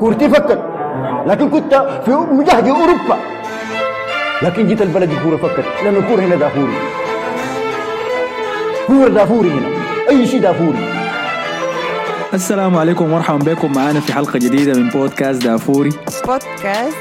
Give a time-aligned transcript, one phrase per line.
[0.00, 0.62] كورتي فكت
[1.26, 3.18] لكن كنت في مجهد أوروبا.
[4.42, 5.64] لكن جيت البلد الكوره فكت.
[5.84, 6.74] لأنه الكوره هنا دافوري.
[8.86, 9.68] كورة دافوري هنا.
[10.10, 10.78] أي شيء دافوري.
[12.34, 13.72] السلام عليكم ومرحبا بكم.
[13.72, 15.90] معنا في حلقة جديدة من بودكاست دافوري.
[16.26, 16.96] بودكاست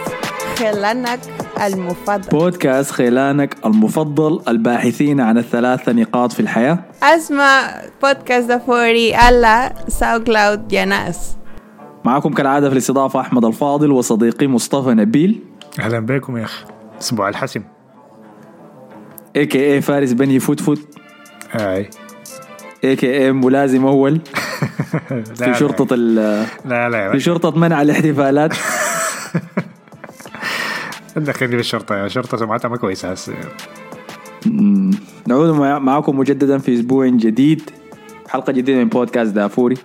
[0.60, 1.20] خلانك
[1.66, 2.30] المفضل.
[2.30, 6.78] بودكاست خيلانك المفضل الباحثين عن الثلاثة نقاط في الحياة.
[7.04, 7.62] اسمع
[8.04, 11.36] بودكاست دافوري على ساو كلاود يا ناس.
[12.06, 15.40] معكم كالعادة في الاستضافة أحمد الفاضل وصديقي مصطفى نبيل.
[15.80, 16.66] أهلا بكم يا أخي.
[17.02, 17.62] أسبوع الحسم.
[19.36, 20.80] اي كي اي فارس بني فوت فوت
[21.56, 21.90] أي.
[22.84, 24.20] اي كي اي ملازم لا
[25.30, 26.16] في شرطة ال
[26.66, 28.54] لا لا في شرطة منع الاحتفالات.
[31.18, 31.96] دخلني بالشرطة.
[31.96, 33.34] يا شرطة سمعتها ما كويسة هسه
[35.28, 37.62] نعود مع- معكم مجددا في أسبوع جديد.
[38.30, 39.76] حلقة جديدة من بودكاست دافوري.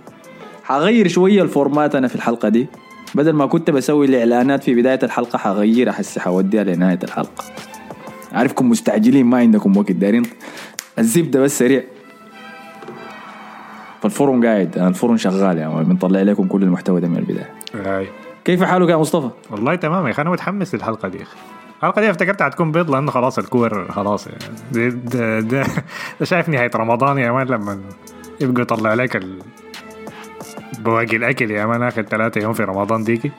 [0.70, 2.66] حغير شوية ال format أنا في الحلقة دي.
[3.14, 7.44] بدل ما كنت بسوي الإعلانات في بداية الحلقة حغيرها حسي حوديها لنهاية الحلقة.
[8.32, 9.92] عارفكم مستعجلين ما عندكم وقت.
[9.92, 10.22] دارين
[10.98, 11.82] الزبدة بس سريع.
[14.02, 17.54] فالفرن قاعد أنا الفرن شغال يعني بنطلع لكم كل المحتوى ده من البداية.
[17.74, 18.08] اي
[18.44, 20.22] كيف حالك يا مصطفى؟ والله تمام يا أخي.
[20.22, 21.36] أنا متحمس للحلقة دي يا أخي.
[21.78, 24.26] الحلقة دي افتكرتها حتكون بيض لأنه خلاص الكور خلاص.
[24.26, 24.38] يعني
[24.72, 25.66] ده, ده, ده,
[26.20, 27.80] ده شايف نهاية رمضان يا مان لما
[28.40, 29.22] يبقى يطلع لك.
[30.84, 33.30] بواقي الأكل يا مان اخر ثلاثة يوم في رمضان ديكي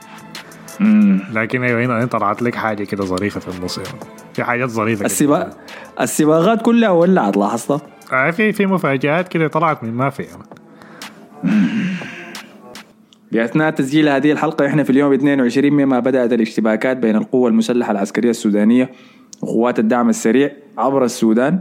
[1.34, 4.00] لكن أيوه هنا طلعت لك حاجة كده ظريفة في النص يعني.
[4.34, 5.06] في حاجات ظريفة.
[5.06, 5.58] السباق
[6.02, 7.82] السباقات كلها ولعت لاحظتها
[8.14, 10.26] آه في في مفاجآت كده طلعت من ما في.
[13.32, 18.30] بأثناء تسجيل هذه الحلقة إحنا في اليوم 22 مما بدأت الاشتباكات بين القوة المسلحة العسكرية
[18.30, 18.92] السودانية
[19.42, 21.60] وقوات الدعم السريع عبر السودان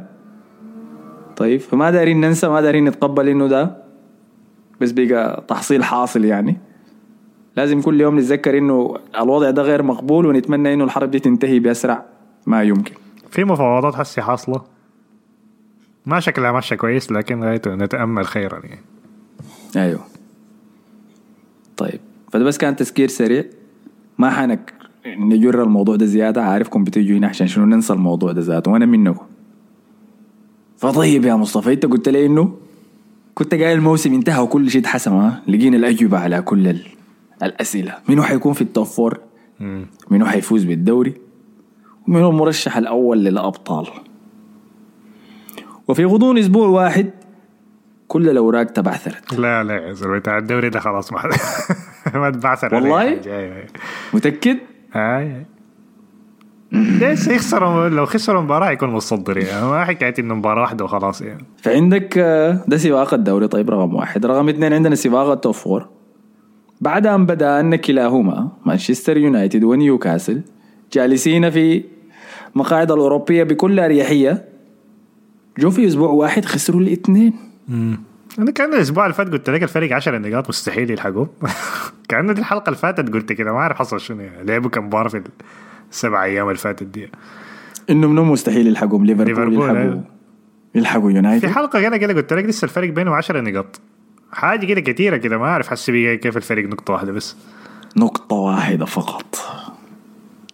[1.36, 3.79] طيب فما دارين ننسى ما دارين نتقبل إنه ده
[4.80, 6.56] بس بقى تحصيل حاصل يعني.
[7.56, 12.04] لازم كل يوم نتذكر إنه الوضع ده غير مقبول ونتمنى إنه الحرب دي تنتهي بأسرع
[12.46, 12.94] ما يمكن.
[13.30, 14.62] في مفاوضات هسه حاصلة؟
[16.06, 18.84] ما شكلها ماشية كويس لكن غايته نتامل خيرا يعني.
[19.76, 20.00] أيوه.
[21.76, 22.00] طيب
[22.32, 23.44] فده بس كان تذكير سريع.
[24.19, 24.74] ما حنك
[25.06, 29.26] نجر الموضوع ده زيادة عارفكم بتيجوا هنا عشان شنو ننسى الموضوع ده ذاته وأنا منكم
[30.76, 32.56] فطيب يا مصطفى إنت قلت لي إنه
[33.40, 36.86] كنت قايل الموسم انتهى وكل شيء اتحسم ها؟ لقينا الأجوبة على كل ال...
[37.42, 37.94] الأسئلة.
[38.08, 39.20] منو حيكون في ال top four
[40.10, 41.14] منو حيفوز بالدوري؟
[42.08, 43.86] ومنو المرشح الأول للأبطال؟
[45.88, 47.10] وفي غضون أسبوع واحد
[48.08, 49.34] كل الأوراق تبعثرت.
[49.34, 51.22] لا لا يا زلمة بتاع الدوري ده خلاص ما
[52.14, 53.20] ما تبعثر والله؟
[54.14, 54.58] متأكد؟
[54.92, 55.46] هاي.
[56.72, 59.66] ليش يخسروا؟ لو خسروا مباراة يكون متصدر يعني.
[59.66, 61.44] ما حكاية إنه مباراة واحدة وخلاص يعني.
[61.62, 63.48] فعندك آه، ده سباق الدوري.
[63.48, 64.26] طيب رقم واحد.
[64.26, 65.88] رقم اثنين عندنا سباق ال top four
[66.81, 70.42] بعد أن بدأ أن كلاهما مانشستر يونايتد ونيوكاسل
[70.92, 71.84] جالسين في
[72.54, 74.44] مقاعد الأوروبية بكل أريحية.
[75.58, 77.32] جو في أسبوع واحد خسروا الاثنين.
[78.38, 81.26] أنا كان الأسبوع اللي فات قلت لك الفريق 10 نقاط مستحيل يلحقوا.
[82.08, 84.47] كأن دي الحلقة اللي فاتت قلت كده ما أعرف حصل شنو يعني.
[84.47, 85.22] لعبوا كم مباراة في
[85.90, 87.10] السبع أيام اللي فاتت دي.
[87.90, 89.78] إنه منو مستحيل يلحقوا؟ ليفربول يلحقوا.
[89.78, 90.04] أيوة.
[90.74, 93.80] يلحقوا في يونايتد حلقة كده كده قلت لك لسه الفرق بينهم 10 نقاط.
[94.32, 97.36] حاجة كده كتيرة كده ما أعرف بقى كيف الفريق نقطة واحدة بس.
[97.96, 99.36] نقطة واحدة فقط.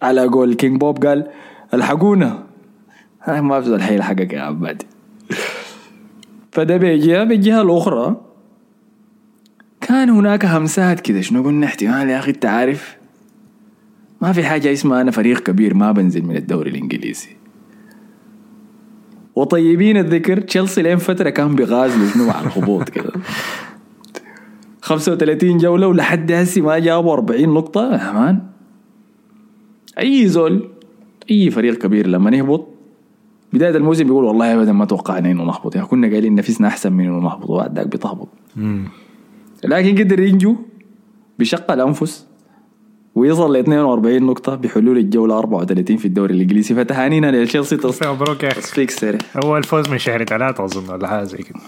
[0.02, 1.30] على قول كينج بوب قال
[1.74, 2.47] ألحقونا.
[3.28, 4.86] ما في الحين حقك يا عبادي
[6.53, 8.16] فده بيجي بالجهة الأخرى
[9.80, 12.96] كان هناك همسات كده شنو قلنا؟ احتمال يا أخي أنت عارف
[14.26, 17.28] ما في حاجة اسمها أنا فريق كبير ما بنزل من الدوري الإنجليزي.
[19.37, 23.12] وطيبين الذكر تشيلسي لين فترة كان بيغازلوا شنو مع الهبوط كده.
[24.82, 27.92] 35 جولة ولحد هسي ما جابوا 40 نقطة.
[27.92, 28.42] يا مان
[29.98, 30.69] أي زول
[31.31, 32.69] أي فريق كبير لما يهبط
[33.53, 35.74] بداية الموسم بيقول والله أبدا ما توقعنا إنه نهبط.
[35.74, 38.28] يعني كنا قايلين نفسنا أحسن من إنه نهبط وبعد ذاك بتهبط.
[39.65, 40.56] لكن قدر ينجو
[41.39, 42.27] بشق الأنفس.
[43.16, 46.74] ويصل ل 42 نقطة بحلول الجولة 34 في الدوري الإنجليزي.
[46.74, 48.86] فتهانينا لتشيلسي مبروك يا أخي.
[48.86, 51.60] سريع هو الفوز من شهر ثلاثة أظن ولا حاجة زي كده.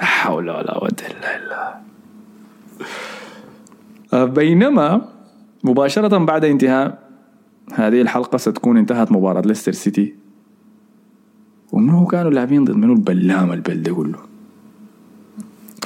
[0.00, 1.74] لا حول ولا قوة إلا بالله.
[4.12, 5.08] آه، بينما
[5.64, 7.08] مباشرة بعد انتهاء
[7.74, 10.14] هذه الحلقة ستكون انتهت مباراة ليستر سيتي.
[11.72, 14.18] ومنو كانوا لاعبين ضد منو؟ البلام البلدة كله.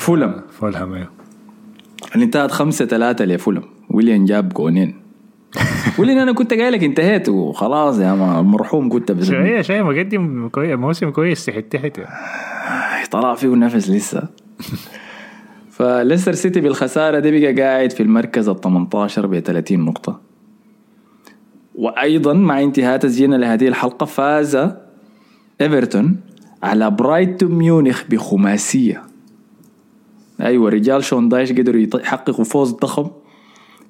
[0.01, 0.43] فولم.
[0.51, 1.11] فولهام أيوه.
[2.15, 3.63] اللي انتهت خمسة ثلاثة لفولم.
[3.91, 4.98] ويليان جاب جونين.
[5.99, 9.27] ويليان أنا كنت قايل لك انتهيت وخلاص يا ما المرحوم كنت بس.
[9.27, 12.01] شوية شوية مقدم كويس موسم كويس تحت تحت.
[13.11, 14.23] طلع فيه نفس لسه.
[15.71, 20.21] فليستر سيتي بالخسارة دي بقى قاعد في المركز ال 18 ب 30 نقطة.
[21.75, 24.69] وأيضا مع انتهاء تسجيلنا لهذه الحلقة فاز
[25.61, 26.17] إيفرتون
[26.63, 29.03] على برايتون ميونخ بخماسية.
[30.41, 33.11] أيوه رجال شون دايش قدروا يحققوا فوز ضخم.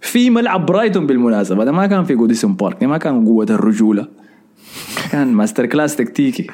[0.01, 1.65] في ملعب برايتون بالمناسبة.
[1.65, 4.09] ده ما كان في جوديسون بارك ده ما كان قوة الرجولة.
[5.13, 6.47] كان masterclass تكتيكي.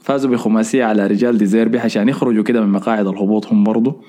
[0.00, 4.02] فازوا بخماسية على رجال ديزيربي عشان يخرجوا كده من مقاعد الهبوط هم برضو.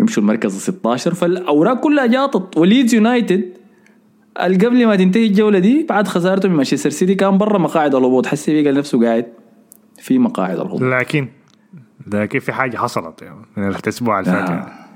[0.00, 2.56] يمشوا المركز ال 16 فالأوراق كلها جاطت.
[2.58, 3.44] وليدز يونايتد
[4.38, 8.26] قبل ما تنتهي الجولة دي بعد خسارته من مانشستر سيتي كان برا مقاعد الهبوط.
[8.26, 9.26] حسي بقى نفسه قاعد
[9.98, 10.82] في مقاعد الهبوط.
[10.82, 11.28] لكن
[12.12, 14.52] لكن في حاجة حصلت يعني من الأسبوع اللي فات آه.
[14.52, 14.87] يعني.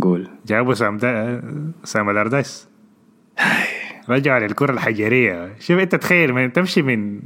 [0.00, 0.28] قول.
[0.46, 1.42] جابوا سام دا...
[1.84, 2.68] سام الاردايس
[4.08, 5.52] رجع للكرة الحجرية.
[5.60, 7.20] شوف أنت تخيل من تمشي من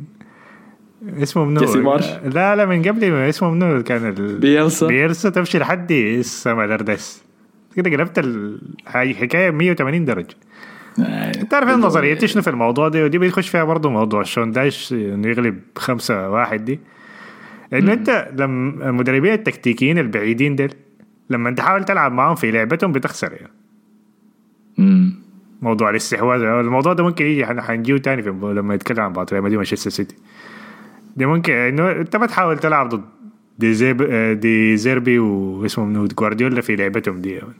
[1.23, 4.39] اسمه منو؟ جيسي مارش؟ لا لا من قبل ما اسمه منو كان ال...
[4.39, 4.87] بيلسا.
[4.87, 5.31] بيلسا.
[5.31, 7.25] تمشي لحد سام الاردايس
[7.77, 8.19] كده قلبت
[8.97, 10.35] الحكاية 180 درجة.
[11.51, 15.61] تعرف النظرية شنو في الموضوع ده؟ ودي بيخش فيها برضه موضوع شون دايش إنه يغلب
[15.77, 16.81] خمسة واحد دي.
[17.73, 20.75] إنه أنت لما المدربين التكتيكيين البعيدين ديل
[21.31, 23.53] لما تحاول تلعب معاهم في لعبتهم بتخسر يعني.
[24.79, 25.15] مم.
[25.63, 29.43] موضوع الاستحواذ الموضوع ده ممكن يجي حن- حنجيه تاني في لما يتكلم عن بعض ريال
[29.43, 30.17] مدريد مانشستر سيتي.
[31.17, 33.05] دي ممكن انه انت ما تحاول تلعب ضد
[33.59, 34.03] دي زيب
[34.41, 37.53] دي زيربي واسمه منو جوارديولا في لعبتهم دي يعني.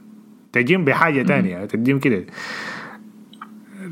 [0.53, 2.25] تجيهم بحاجة تانية تديهم كده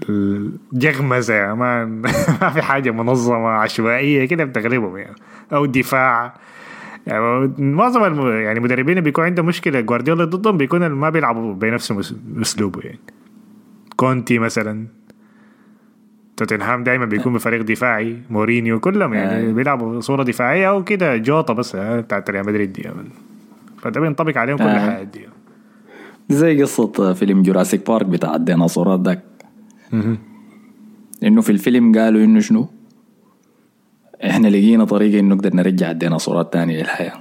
[0.10, 1.86] الجغمزه يعني ما
[2.42, 5.16] ما في حاجة منظمة عشوائية كده بتغلبهم يعني.
[5.54, 6.34] أو دفاع.
[7.08, 8.28] يعني معظم الم...
[8.28, 13.00] يعني مدربين بيكون عندهم مشكلة جوارديولا ضدهم بيكون ما بيلعبوا بنفس أسلوبه يعني
[13.96, 14.88] كونتي مثلا
[16.38, 19.52] توتنهام دائما بيكون بفريق دفاعي مورينيو كلهم يعني آه.
[19.52, 22.90] بيلعبوا صورة دفاعية أو كده جوطه بس آه، بتاعت ريال مدريد دي.
[23.78, 24.92] فده بينطبق عليهم كل آه.
[24.92, 25.22] حاجة دي
[26.30, 29.24] زي قصة فيلم جوراسيك بارك بتاع الديناصورات داك
[31.24, 32.70] إنه في الفيلم قالوا إنه شنو
[34.26, 37.14] إحنا لقينا طريقة إنه نقدر نرجع الديناصورات تاني للحياة.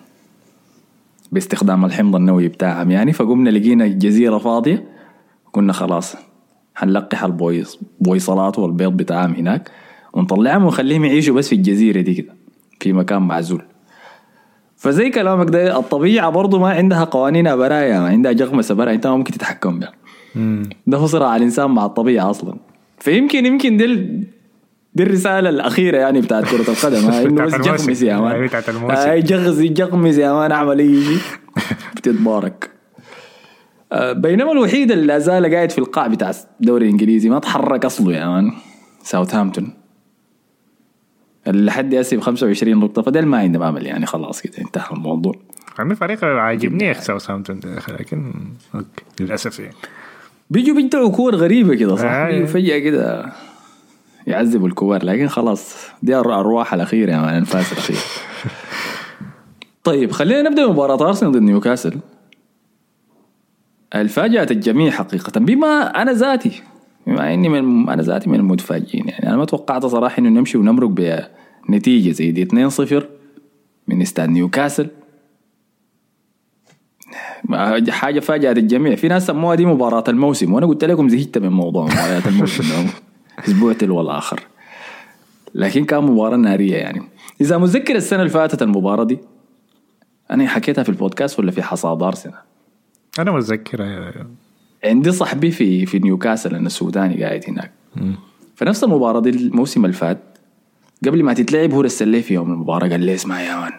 [1.33, 4.85] باستخدام الحمض النووي بتاعهم يعني فقمنا لقينا جزيرة فاضية
[5.53, 6.17] قلنا خلاص
[6.75, 9.71] حنلقح البويص بويصلات والبيض بتاعهم هناك
[10.13, 12.35] ونطلعهم ونخليهم يعيشوا بس في الجزيرة دي كده
[12.81, 13.63] في مكان معزول.
[14.77, 19.17] فزي كلامك ده الطبيعة برضو ما عندها قوانينها برايا ما عندها جغمسة برايا أنت ما
[19.17, 19.93] ممكن تتحكم بها
[20.87, 22.57] ده هو صراع الإنسان مع الطبيعة أصلا.
[22.99, 23.85] فيمكن يمكن دي
[24.97, 27.09] دي الرسالة الأخيرة يعني بتاعت كرة القدم.
[27.27, 27.55] إنه بس.
[27.55, 28.49] جغمس يا مان.
[28.91, 31.19] هاي جغز جغمس يا مان اعمل أي شيء.
[31.97, 32.71] بتتبارك
[33.93, 38.13] آه، بينما الوحيد اللي لا زال قاعد في القاع بتاع الدوري الإنجليزي ما تحرك أصله
[38.17, 38.53] يا مان.
[39.03, 39.73] ساوثهامبتون
[41.47, 45.35] اللي لحد هسه ب 25 نقطة فده ما عندهم امل يعني خلاص كده انتهى الموضوع.
[45.79, 48.33] عندي فريق عاجبني يا ساوثهامبتون لكن
[48.75, 49.05] أوكي.
[49.21, 49.75] للأسف يعني.
[50.51, 52.45] بيجوا بيدعوا كور غريبة كده صح؟ آه.
[52.45, 53.33] فجأة كده.
[54.27, 57.99] يعذبوا الكبار لكن خلاص دي الأرواح الأخيرة يا مان الأنفاس الأخيرة
[59.85, 61.99] طيب خلينا نبدأ مباراة أرسنال ضد نيوكاسل.
[63.95, 66.63] الفاجأت الجميع حقيقة بما أنا ذاتي
[67.07, 70.89] بما إني من أنا ذاتي من المتفاجئين يعني أنا ما توقعت صراحة إنه نمشي ونمرق
[71.69, 73.05] بنتيجة زي دي 2-0
[73.89, 74.89] من استاد نيوكاسل.
[77.89, 81.85] حاجة فاجأت الجميع في ناس سموها دي مباراة الموسم وأنا قلت لكم زهقت من موضوع
[81.85, 82.89] مباريات الموسم
[83.39, 84.41] أسبوع تلو الآخر
[85.55, 87.03] لكن كان مباراة نارية يعني.
[87.41, 89.19] إذا متذكر السنة اللي فاتت المباراة دي
[90.31, 92.35] أنا حكيتها في البودكاست ولا في حصاد ارسنال
[93.19, 94.27] أنا متذكر أيوة.
[94.85, 97.73] عندي صاحبي في في نيوكاسل أنا السوداني قاعد هناك.
[98.55, 100.19] فنفس المباراة دي الموسم اللي فات
[101.07, 103.73] قبل ما تتلعب هو رسل لي في يوم المباراة قال لي اسمع يا مان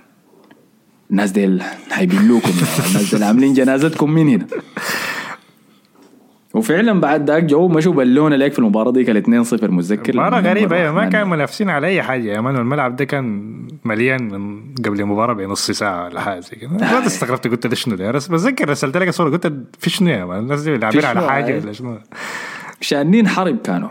[1.11, 2.51] الناس ديل هيبلوكم
[2.89, 4.47] الناس ديل عاملين جنازتكم من هنا.
[6.57, 10.49] وفعلا بعد ذاك جو مشوا بلونا ليك في المباراة دي كان 2-0 متذكر مباراة لما
[10.49, 12.23] غريبة أيوة ما الرحمن- كان منافسين على أي حاجة.
[12.31, 13.53] يا مان الملعب ده كان
[13.85, 16.69] مليان من قبل المباراة بنص ساعة ولا حاجة زي كده.
[16.99, 20.39] ما استغربت قلت ده شنو ده؟ بتذكر رسلت لك صورة قلت في شنو يا مان؟
[20.39, 21.63] الناس دي لاعبين على أيوة.
[21.63, 21.97] ولا شنو؟
[22.81, 23.89] شانين حرب كانوا.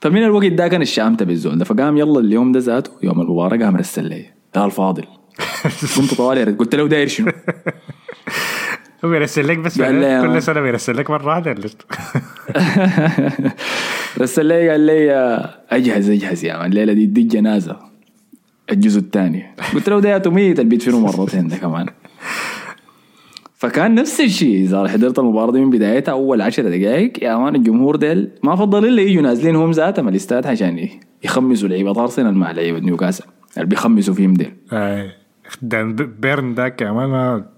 [0.00, 3.76] فمن الوقت ده كان الشامت بالزول ده فقام يلا اليوم ده ذاته يوم المباراة قام
[3.76, 4.26] رسل لي.
[4.54, 5.04] قال فاضل.
[5.96, 7.32] قمت طوالي قلت له داير شنو؟
[9.04, 10.22] هو بيرسل لك بس لي.
[10.22, 11.18] كل سنة بيرسل لك ولا
[11.68, 11.80] شنو؟
[14.20, 15.10] رسل لي قال لي
[15.70, 16.66] أجهز أجهز يا مان.
[16.66, 17.76] الليلة دي دي جنازة.
[18.72, 19.46] الجزء الثاني.
[19.74, 21.86] قلت له ده ميت البيت فيه مرتين ده كمان.
[23.56, 24.64] فكان نفس الشيء.
[24.64, 28.84] إذا حضرت المباراة دي من بدايتها أول عشر دقائق يا مان الجمهور ديل ما فضل
[28.88, 30.88] إلا يجوا نازلين هم ذاتهم الاستاد عشان
[31.24, 33.24] يخمسوا لعيبة أرسنال مع لعيبة نيوكاسل.
[33.56, 34.52] اللي بيخمسوا فيهم ديل.
[35.62, 35.82] ده
[36.22, 37.53] بيرن داك يا مان ما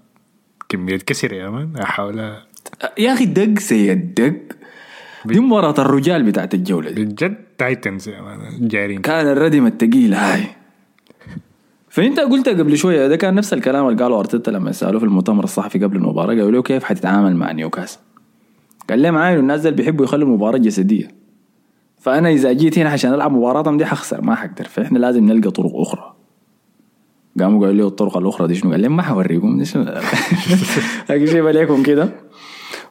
[0.69, 1.73] كمية كسر يا مان.
[1.75, 2.19] لا حول
[2.97, 4.33] يا أخي دق سي الدق
[5.25, 7.05] دي مباراة الرجال بتاعت الجولة دي.
[7.05, 8.67] بجد titans يا مان.
[8.67, 10.43] جايرين كان الردم الثقيل هاي.
[11.89, 15.43] فأنت قلت قبل شوية ده كان نفس الكلام اللي قاله أرتيتا لما سألوه في المؤتمر
[15.43, 17.99] الصحفي قبل المباراة قالوا له كيف حتتعامل مع نيوكاسل؟
[18.89, 21.07] قال لهم عاين الناس دول بيحبوا يخلوا المباراة جسدية.
[21.99, 24.63] فأنا إذا جيت هنا عشان ألعب مباراتهم دي حخسر ما حقدر.
[24.65, 26.16] فإحنا لازم نلقى طرق أخرى.
[27.39, 29.63] قاموا قالوا له الطرق الأخرى دي شنو؟ قال لهم ما حوريكم
[31.09, 32.09] أجيب عليكم كده.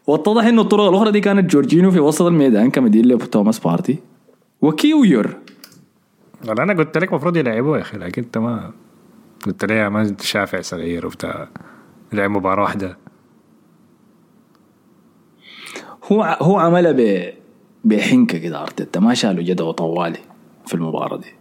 [0.06, 3.98] واتضح إنه الطرق الأخرى دي كانت جورجينو في وسط الميدان كمدير توماس بارتي.
[4.62, 5.36] وكيويور
[6.48, 8.72] والله أنا قلت لك المفروض يلعبوه يا أخي لكن أنت ما
[9.46, 11.48] قلت لي يا مان شافع صغير وبتاع.
[12.12, 12.98] لعب مباراة واحدة.
[16.12, 17.32] هو هو عملها ب
[17.84, 19.00] بحنكة كده أرتيتا.
[19.00, 20.18] ما شالوا جدوى طوالي
[20.66, 21.35] في المباراة دي.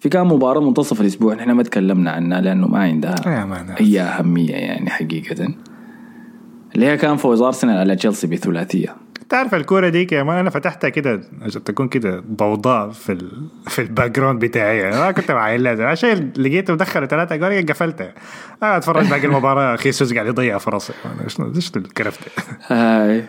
[0.00, 3.14] في كان مباراة منتصف الأسبوع نحن ما تكلمنا عنها لأنه ما عندها
[3.80, 5.48] اي أهمية يعني حقيقة.
[6.74, 8.96] اللي هي كان فوز أرسنال على تشيلسي بثلاثية.
[9.28, 13.30] تعرف الكورة ديك يا مان أنا فتحتها كده عشان تكون كده ضوضاء في ال...
[13.72, 14.78] في ال background بتاعي.
[14.78, 15.84] يعني ما كنت معين لازم.
[15.84, 18.14] عشان لقيته مدخل ثلاثة جول قفلتها
[18.62, 19.76] آه أتفرج باقي المباراة.
[19.82, 20.90] خيسوس قاعد يضيع فرص
[21.26, 22.20] شنو إيش الكرفت؟
[22.66, 23.24] هاي.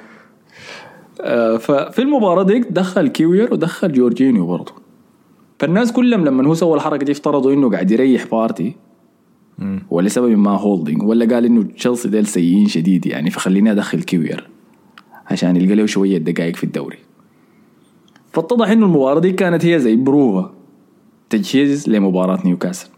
[1.22, 4.74] آه، ففي المباراة ديك دخل كيوير ودخل جورجينيو برضه
[5.60, 8.76] فالناس كلهم لما هو سوى الحركة دي افترضوا إنه قاعد يريح بارتي.
[9.90, 14.50] ولسبب ما هولدنج ولا قال إنه تشيلسي ديل سيئين شديد يعني فخليني أدخل كيوير
[15.28, 16.98] عشان يلقى له شوية دقائق في الدوري.
[18.32, 20.54] فاتضح إنه المباراة دي كانت هي زي بروفا
[21.30, 22.90] تجهيز لمباراة نيوكاسل.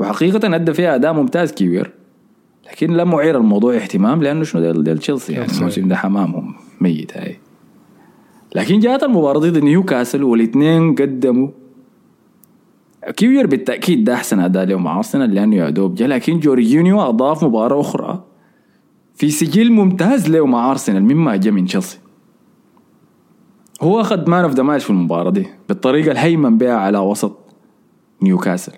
[0.00, 1.90] وحقيقة أدى فيها أداء ممتاز كيوير
[2.66, 5.52] لكن لم يعير الموضوع اهتمام لأنه شنو ديل, ديل تشيلسي يعني.
[5.58, 7.38] الموسم ده حمامهم ميت هاي.
[8.54, 11.48] لكن جاءت المباراة ضد نيوكاسل والاثنين قدموا.
[13.16, 17.44] كيوير بالتأكيد ده أحسن أداء له مع أرسنال لأنه يا دوب جا لكن جورجينيو أضاف
[17.44, 18.24] مباراة أخرى
[19.14, 21.98] في سجل ممتاز له مع أرسنال مما جاء من تشيلسي.
[23.82, 27.38] هو أخذ man of the match في المباراة دي بالطريقة الهيمن بها على وسط
[28.22, 28.72] نيوكاسل.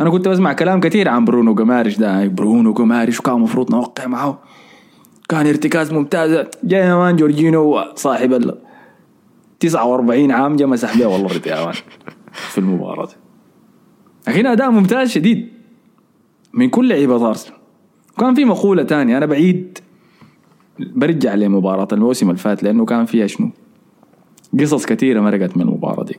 [0.00, 4.38] أنا كنت بسمع كلام كثير عن برونو جمارش ده برونو جمارش وكان المفروض نوقع معه.
[5.32, 6.46] كان ارتكاز ممتاز.
[6.64, 8.58] جاي يا مان جورجينو صاحب ال
[9.60, 11.74] 49 عام جا مسح بيه والله رضي يا مان
[12.32, 13.06] في المباراة.
[13.06, 13.12] دي.
[14.28, 15.48] لكن أداء ممتاز شديد
[16.52, 17.58] من كل لعيبة أرسنال
[18.18, 19.78] وكان في مقولة تانية أنا بعيد
[20.78, 23.50] برجع لمباراة الموسم اللي فات لأنه كان فيها شنو؟
[24.60, 26.16] قصص كثيرة مرقت من المباراة دي.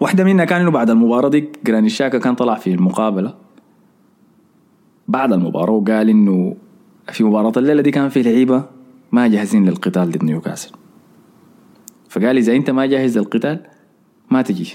[0.00, 3.34] واحدة منها كان إنه بعد المباراة دي جراني شاكا كان طلع في المقابلة.
[5.08, 6.56] بعد المباراة وقال إنه
[7.12, 8.64] في مباراة الليلة دي كان في لعيبة
[9.12, 10.70] ما جاهزين للقتال ضد نيوكاسل.
[12.08, 13.60] فقال إذا أنت ما جاهز للقتال
[14.30, 14.72] ما تجي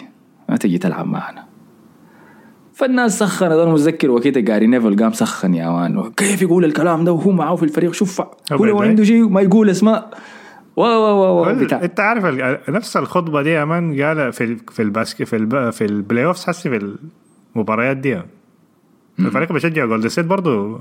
[0.49, 1.43] ما تجي تلعب معنا.
[2.73, 7.11] فالناس سخنت أنا متذكر وقتها جاري نيفل قام سخن يا مان كيف يقول الكلام ده؟
[7.11, 8.21] وهو معاه في الفريق شوف
[8.51, 8.81] هو لو.
[8.81, 10.17] عنده شيء ما يقول اسماء.
[10.75, 12.25] و و و أنت عارف
[12.69, 15.69] نفس الخطبة دي يا مان قال في ال- في الباسكت في الب...
[15.69, 16.95] في ال playoffs حسي في
[17.55, 18.21] المباريات دي؟
[19.19, 20.79] الفريق بيشجع جولدن ستيت برضه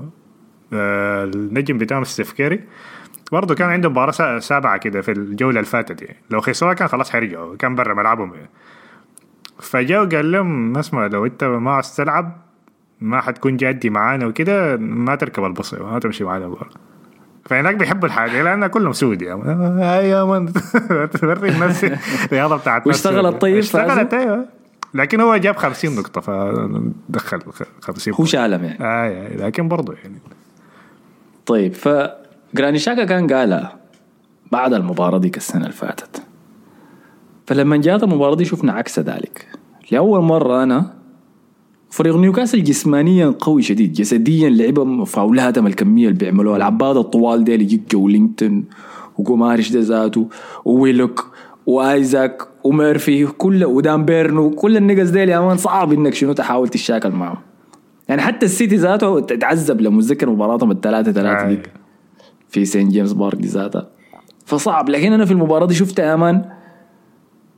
[0.75, 2.59] النجم بتاعهم ستيف كيري.
[3.31, 6.17] برضه كان عنده مباراة سا- سابعة كده في الجولة اللي فاتت يعني.
[6.29, 8.49] لو خسروها كان خلاص حيرجعوا كان برا ملعبهم يعني.
[9.59, 12.37] فجاء وقال لهم اسمع لو انت ما عاوز تلعب
[13.01, 16.69] ما حتكون جادي معانا وكده ما تركب البص ما تمشي معانا المباراة
[17.45, 20.53] فهناك بيحبوا الحاجة لأن كلهم سود يا هاي يا مان
[21.21, 23.41] توري الناس الرياضة بتاعت واشتغلت.
[23.41, 24.45] طيب اشتغلت أيوه.
[24.93, 27.39] لكن هو جاب 50 نقطة فدخل
[27.81, 28.83] 50 هو شالم يعني.
[28.83, 30.15] آه آه، لكن برضه يعني.
[31.45, 33.75] طيب فجراني شاكا كان قالها
[34.51, 36.23] بعد المباراة ديك السنة اللي فاتت
[37.47, 39.47] فلما جات المباراة دي شفنا عكس ذلك.
[39.91, 40.93] لأول مرة أنا
[41.89, 47.91] فريق نيوكاسل جسمانيا قوي شديد جسديا لعبة فاولاتهم الكمية اللي بيعملوها العباد الطوال ديل يجيك
[47.91, 48.65] جولينغتون
[49.17, 50.29] وجومارش ده ذاته
[50.65, 51.33] وويلوك
[51.65, 57.09] وآيزاك وميرفي كل ودان بيرنو كل النقص ديل يا مان صعب إنك شنو تحاول تشاكل
[57.09, 57.37] معهم.
[58.09, 61.47] يعني حتى السيتي ذاته تعذب لما اتذكر مباراتهم الثلاثة ثلاثة.
[61.47, 61.71] ديك
[62.49, 63.89] في سين جيمس بارك دي ذاتها
[64.45, 64.89] فصعب.
[64.89, 66.45] لكن أنا في المباراة دي شفت يا مان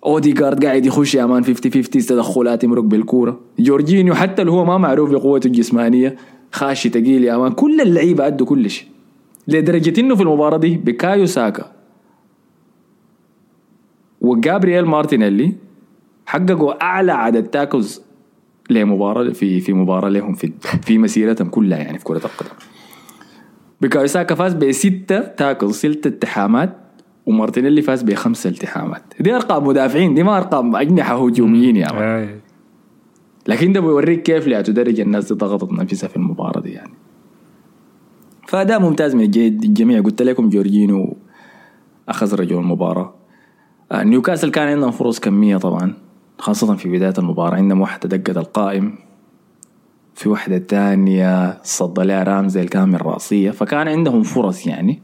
[0.06, 3.40] اوديجارد قاعد يخش يا مان 50 50 تدخلات يمرق بالكورة.
[3.60, 6.16] جورجينيو حتى اللي هو ما معروف بقوته الجسمانية.
[6.52, 8.88] خاشي تقيل يا مان كل اللعيبة أدوا كل شيء
[9.48, 11.72] لدرجة إنه في المباراة دي بكايو ساكا
[14.22, 15.54] وجابرييل مارتينيلي
[16.26, 18.02] حققوا أعلى عدد tackles
[18.70, 22.56] لمباراة في في مباراة لهم في في مسيرتهم كلها يعني في كرة القدم.
[23.82, 26.78] بيكايو ساكا فاز بستة tackle ستة التحامات
[27.26, 29.04] ومارتينيلي فاز بخمسة التحامات.
[29.20, 32.30] دي أرقام مدافعين دي ما أرقام أجنحة هجوميين يا آه.
[33.48, 36.94] لكن ده بيوريك كيف لأتدرج الناس دي ضغطت نفسها في المباراة دي يعني.
[38.48, 40.02] فأداء ممتاز من الجميع.
[40.02, 41.18] قلت لكم جورجينيو
[42.10, 43.16] أخذ رجل المباراة.
[43.92, 46.05] آه، نيوكاسل كان عندهم فرص كمية طبعا.
[46.40, 48.96] خاصة في بداية المباراة عندهم واحدة دقت القائم
[50.16, 55.02] في واحدة تانية صد لها رامزي من رأسية فكان عندهم فرص يعني.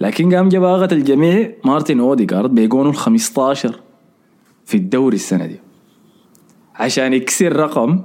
[0.00, 3.80] لكن قام جاب الجميع مارتن أوديغارد بيجونه ال 15
[4.64, 5.60] في الدوري السنة دي.
[6.74, 8.00] عشان يكسر رقم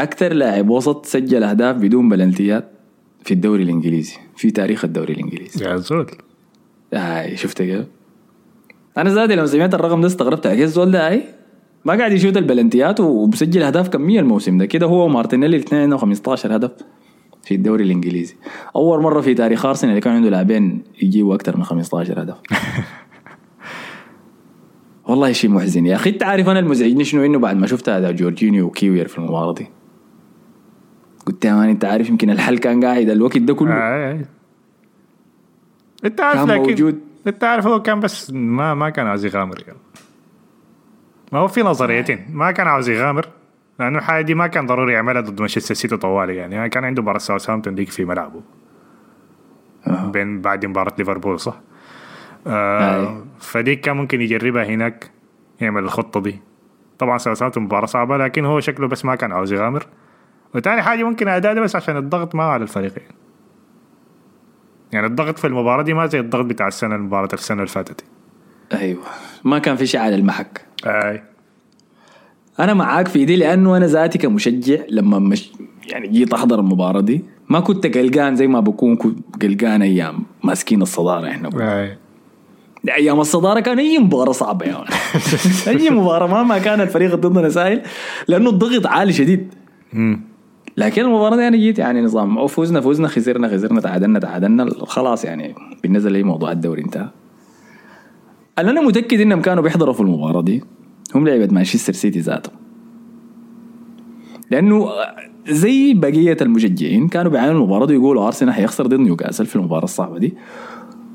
[0.00, 2.70] أكثر لاعب وسط سجل أهداف بدون بلنتيات
[3.24, 5.64] في الدوري الإنجليزي في تاريخ الدوري الإنجليزي.
[5.64, 6.06] يا زول.
[6.94, 7.86] هاي شفت كيف؟
[8.98, 11.24] أنا زادي لما سمعت الرقم ده استغربت كيف الزول ده هاي
[11.84, 14.66] ما قاعد يشوت البلنتيات وبسجل أهداف كميه الموسم ده.
[14.66, 16.70] كده هو ومارتينيلي الاثنين عندهم 15 هدف
[17.42, 18.36] في الدوري الإنجليزي.
[18.76, 22.36] أول مرة في تاريخ أرسنال اللي كان عنده لاعبين يجيبوا أكثر من 15 هدف.
[25.08, 26.10] والله شيء محزن يا أخي.
[26.10, 29.66] انت عارف أنا المزعجني شنو؟ إنه بعد ما شفت هذا جورجينيو وكيويور في المباراة دي.
[31.26, 33.72] قلت يا man أنت عارف يمكن الحل كان قاعد الوقت ده كله.
[33.72, 34.24] آه، آه.
[36.04, 37.09] أنت عارف لكن موجود.
[37.26, 39.78] انت عارف هو كان بس ما ما كان عاوز يغامر يعني.
[41.32, 42.26] ما هو في نظريتين.
[42.30, 43.28] ما كان عاوز يغامر
[43.78, 47.02] لأنه الحاجة دي ما كان ضروري يعملها ضد مانشستر سيتي طوالي يعني, يعني كان عنده
[47.02, 48.42] مباراة ساوثهامبتون ديك في ملعبه.
[49.86, 51.60] بين بعد مباراة ليفربول صح؟
[52.46, 53.24] آه.
[53.38, 55.10] فديك كان ممكن يجربها هناك
[55.60, 56.40] يعمل الخطة دي.
[56.98, 59.86] طبعا ساوثهامبتون مباراة صعبة لكن هو شكله بس ما كان عاوز يغامر.
[60.54, 63.19] وتاني حاجة ممكن أداء بس عشان الضغط ما على الفريقين يعني.
[64.94, 68.04] الضغط في المباراة دي ما زي الضغط بتاع السنة المباراة السنة اللي فاتت
[68.72, 69.02] أيوه
[69.44, 71.22] ما كان في شيء على المحك أي
[72.60, 75.52] أنا معاك في دي لأنه أنا ذاتي كمشجع لما مش
[75.88, 80.82] يعني جيت أحضر المباراة دي ما كنت قلقان زي ما بكون كنت قلقان أيام ماسكين
[80.82, 81.48] الصدارة إحنا.
[81.82, 84.86] أي أيام الصدارة كان أي مباراة صعبة يا مان.
[85.78, 87.82] أي مباراة مهما كان الفريق ضدنا سهل
[88.28, 89.54] لأنه الضغط عالي شديد.
[90.76, 95.24] لكن المباراة دي أنا جيت يعني نظام أو فوزنا فوزنا خسرنا خسرنا تعادلنا تعادلنا خلاص
[95.24, 97.08] يعني بالنسبة لي موضوع الدوري انتهى.
[98.58, 100.64] اللي أنا متأكد إنهم كانوا بيحضروا في المباراة دي
[101.14, 102.54] هم لعيبة مانشستر سيتي ذاتهم.
[104.50, 104.88] لأنه
[105.48, 110.18] زي بقية المشجعين كانوا بيعانوا المباراة دي يقولوا أرسنال حيخسر ضد نيوكاسل في المباراة الصعبة
[110.18, 110.34] دي.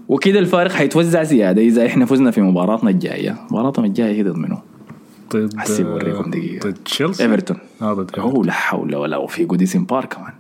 [0.07, 3.37] وكده الفارق حيتوزع زيادة إذا إحنا فزنا في مباراتنا الجاية.
[3.51, 4.57] مباراتنا الجاية هي ضد منو؟
[5.33, 6.69] ضد حسيب أوريكم دقيقة.
[6.69, 7.57] ضد تشيلسي؟ إيفرتون.
[7.81, 8.19] آه ضد.
[8.19, 10.33] أوه لا حول ولا قوة في جوديسن بارك كمان.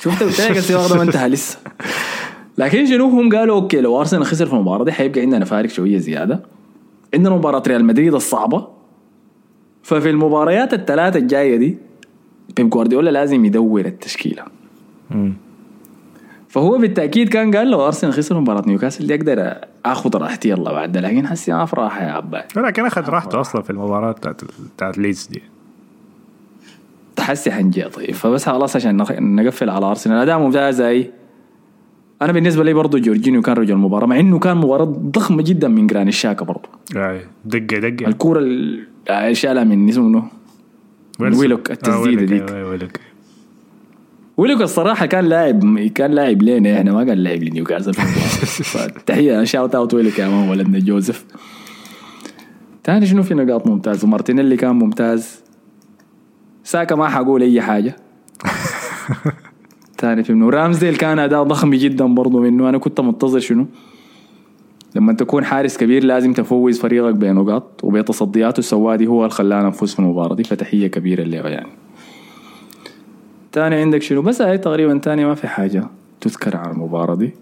[0.00, 1.58] شفت قلت لك السباق ده ما انتهى لسه.
[2.58, 5.98] لكن شنو هم قالوا okay لو أرسنال خسر في المباراة دي حيبقى عندنا فارق شوية
[5.98, 6.42] زيادة.
[7.14, 8.68] عندنا مباراة ريال مدريد الصعبة.
[9.82, 11.78] ففي المباريات الثلاثة الجاية دي
[12.56, 14.44] بيب جوارديولا لازم يدور التشكيلة.
[16.54, 20.92] فهو بالتأكيد كان قال لو أرسنال خسر مباراة نيوكاسل دي أقدر أخذ راحتي يلا بعد
[20.92, 24.40] ده لكن هسي ما في راحة يا عبدي ولكن أخذ راحته أصلا في المباراة بتاعت
[24.76, 25.42] بتاعت ليدز دي.
[27.16, 28.14] تحسي حنجي طيب.
[28.14, 30.16] فبس خلاص عشان نقفل على أرسنال.
[30.18, 31.10] أداء ممتاز أي.
[32.22, 35.86] أنا بالنسبة لي برضه جورجينيو كان رجل المباراه مع إنه كان مباراة ضخمة جدا من
[35.86, 36.68] جرانيت شاكا برضه
[37.44, 38.08] دقة دقة.
[38.08, 40.24] الكورة اللي شالها من اسمه.
[41.20, 43.00] ويلوك آه، التسديده ويلوك، ديك
[44.36, 47.90] ويلوك الصراحة كان لاعب كان لاعب لينا إحنا ما كان لاعب لنيوكاسل.
[47.90, 48.08] المباراة.
[48.72, 51.24] فتحية shout out ويلوك يا man ولدنا جوزيف.
[52.84, 55.40] تاني شنو في نقاط ممتاز؟ ومارتينيلي كان ممتاز.
[56.64, 57.96] ساكا ما حقول أي حاجة.
[59.98, 63.66] تاني في منه رامزديل كان أداء ضخم جدا برضه منه أنا كنت منتظر شنو؟
[64.96, 69.92] لما تكون حارس كبير لازم تفوز فريقك بنقاط وبتصدياته السواها دي هو اللي خلانا نفوز
[69.92, 71.83] في المباراة دي فتحية كبيرة له يعني.
[73.54, 75.84] تاني عندك شنو؟ بس هاي تقريبا تاني ما في حاجة
[76.20, 77.34] تذكر عن المباراة دي.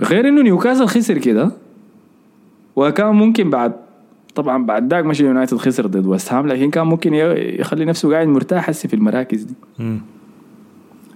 [0.00, 1.50] بغير إنه نيوكاسل خسر كده.
[2.76, 3.72] وكان ممكن بعد
[4.34, 8.26] طبعا بعد ذاك مشي يونايتد خسر ضد ويست هام لكن كان ممكن يخلي نفسه قاعد
[8.28, 9.54] مرتاح هسي في المراكز دي.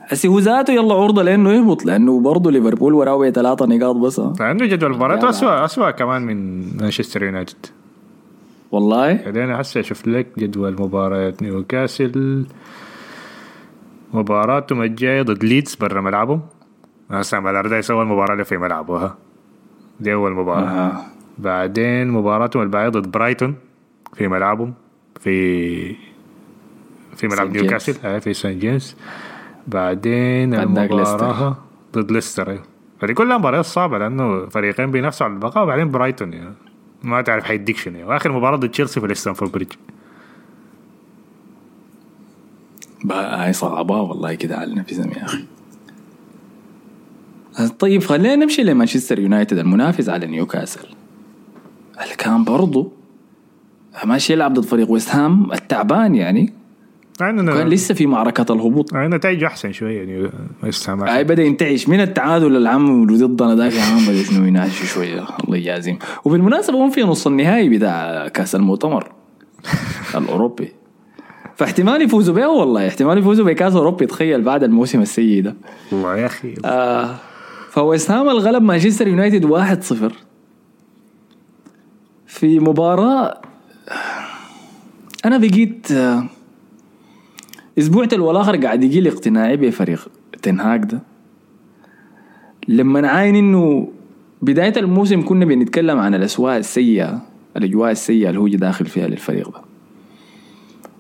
[0.01, 4.21] هسي هو ذاته يلا عرضة لأنه يهبط لأنه برضه ليفربول وراه ثلاثة نقاط بس.
[4.41, 5.31] عنده جدول مباراته يلا.
[5.31, 7.67] اسوء اسوء كمان من مانشستر يونايتد.
[8.73, 12.45] والله؟ بعدين هسه أشوف لك جدول مباريات نيوكاسل.
[14.13, 16.41] مباراتهم الجايه ضد ليدز برا ملعبهم
[17.11, 19.17] هسه ألاردايس أول مباراة له في ملعبه ها
[20.01, 20.93] دي أول مباراة آه.
[21.39, 23.55] بعدين مباراتهم الباقية ضد برايتون
[24.15, 24.75] في ملعبهم
[25.21, 25.97] في
[27.17, 28.97] في ملعب نيوكاسل آه في سان جيمس
[29.67, 31.57] بعدين المباراة
[31.95, 32.59] ضد ليستر.
[33.01, 36.55] فدي كلها مباريات صعبة لأنه فريقين بينافسوا على البقاء وبعدين برايتون يعني.
[37.03, 38.09] ما تعرف حيديك شنو.
[38.09, 39.73] وآخر مباراة ضد تشيلسي في الاستانفورد بريدج
[43.05, 45.45] بقى هاي صعبة والله كده على نفسهم يا أخي.
[47.79, 50.81] طيب خلينا نمشي لمانشستر يونايتد المنافس على نيوكاسل.
[52.03, 52.93] اللي كان برضو؟
[54.05, 56.53] ماشي يلعب ضد فريق ويست هام التعبان يعني.
[57.21, 58.95] عندنا كان لسه في معركة الهبوط.
[58.95, 60.31] عندنا نتائج أحسن شوية يعني
[60.63, 61.03] ويست هام.
[61.03, 61.89] اي بدأ ينتعش.
[61.89, 65.27] من التعادل العملوا لي ضدنا ذاك يا عم بدأ شنو ينعش شوية.
[65.45, 69.13] الله يجازيهم وبالمناسبة هم في نص النهائي بتاع كأس المؤتمر
[70.19, 70.73] الأوروبي.
[71.59, 75.55] فاحتمال يفوزوا به والله احتمال يفوزوا بكاس اوروبي تخيل بعد الموسم السيء ده.
[75.93, 76.55] والله يا أخي.
[76.65, 77.15] آه
[77.71, 80.13] فويست هام الغلب مانشستر يونايتد 1-0
[82.27, 83.41] في مباراة
[85.25, 86.25] أنا بقيت آه،
[87.79, 90.09] أسبوع تلو الآخر قاعد يجي لي اقتناعي بفريق
[90.43, 91.03] تين هاج ده.
[92.69, 93.89] لما نعاين إنه
[94.43, 97.23] بداية الموسم كنا بنتكلم عن الأسواق السيئة
[97.57, 99.68] الأجواء السيئة اللي هو داخل فيها للفريق ده.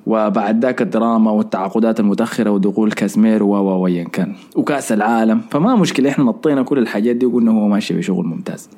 [0.08, 4.34] وبعد ذاك الدراما والتعاقدات المتأخرة ودخول كازميرو و و كان.
[4.56, 5.40] وكأس العالم.
[5.50, 8.70] فما مشكلة إحنا نطينا كل الحاجات دي وقلنا هو ماشي بشغل ممتاز.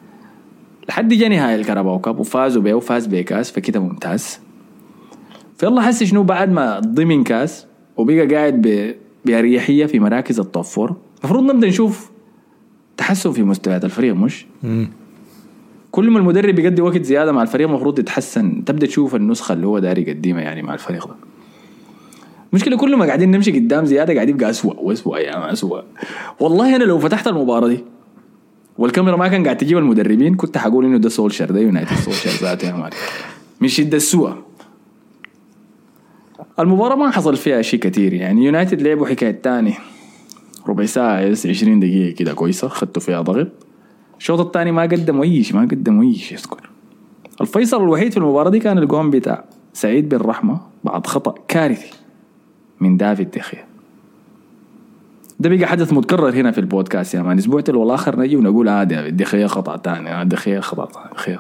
[0.89, 4.41] لحد جا نهاية الكاراباو cup وفازوا بيه وفاز بكاس فكده ممتاز.
[5.57, 7.67] فيلا هسي شنو بعد ما ضمن كاس
[7.97, 8.95] وبقى قاعد ب...
[9.25, 12.11] بأريحية في مراكز ال top four المفروض نبدأ نشوف
[12.97, 14.47] تحسن في مستويات الفريق مش؟
[15.91, 18.65] كل ما المدرب يقضي وقت زيادة مع الفريق المفروض يتحسن.
[18.65, 21.15] تبدا تشوف النسخة اللي هو داري يقدمها يعني مع الفريق ده.
[22.53, 25.83] المشكلة كل ما قاعدين نمشي قدام زيادة قاعد يبقى اسوء واسوء يا ما اسوء
[26.41, 27.85] والله أنا لو فتحت المباراة دي
[28.79, 32.69] والكاميرا ما كان قاعد تجيب المدربين كنت حقول إنه ده سولشر ده يونايتد سولشر ذاته
[32.69, 32.95] يا مالك
[33.61, 34.33] من شده السوء.
[36.59, 38.45] المباراة ما حصل فيها شيء كتير يعني.
[38.45, 39.75] يونايتد لعبوا حكاية تاني
[40.69, 43.49] ربع ساعة بس 20 دقيقة كده كويسة خدتوا فيها ضغط.
[44.21, 46.71] الشوط الثاني ما قدموا أي شيء ما قدموا أي شيء أذكر.
[47.41, 51.91] الفيصل الوحيد في المباراة دي كان الجون بتاع سعيد بن رحمة بعد خطأ كارثي
[52.81, 53.65] من دافيد دخيا
[55.41, 57.39] ده بقى حدث متكرر هنا في البودكاست يا مان.
[57.39, 60.89] أسبوع تلو الآخر نجي ونقول آه دافيد دخيا خطأ ثاني آه دخيا خطأ
[61.25, 61.39] ثاني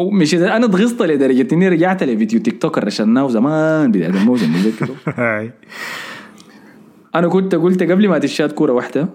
[0.00, 4.52] مش أنا ضغطت لدرجة إني رجعت لفيديو تيك توك رشناه زمان بدايه الموسم
[7.14, 9.08] أنا كنت قلت قبل ما تشات كورة واحدة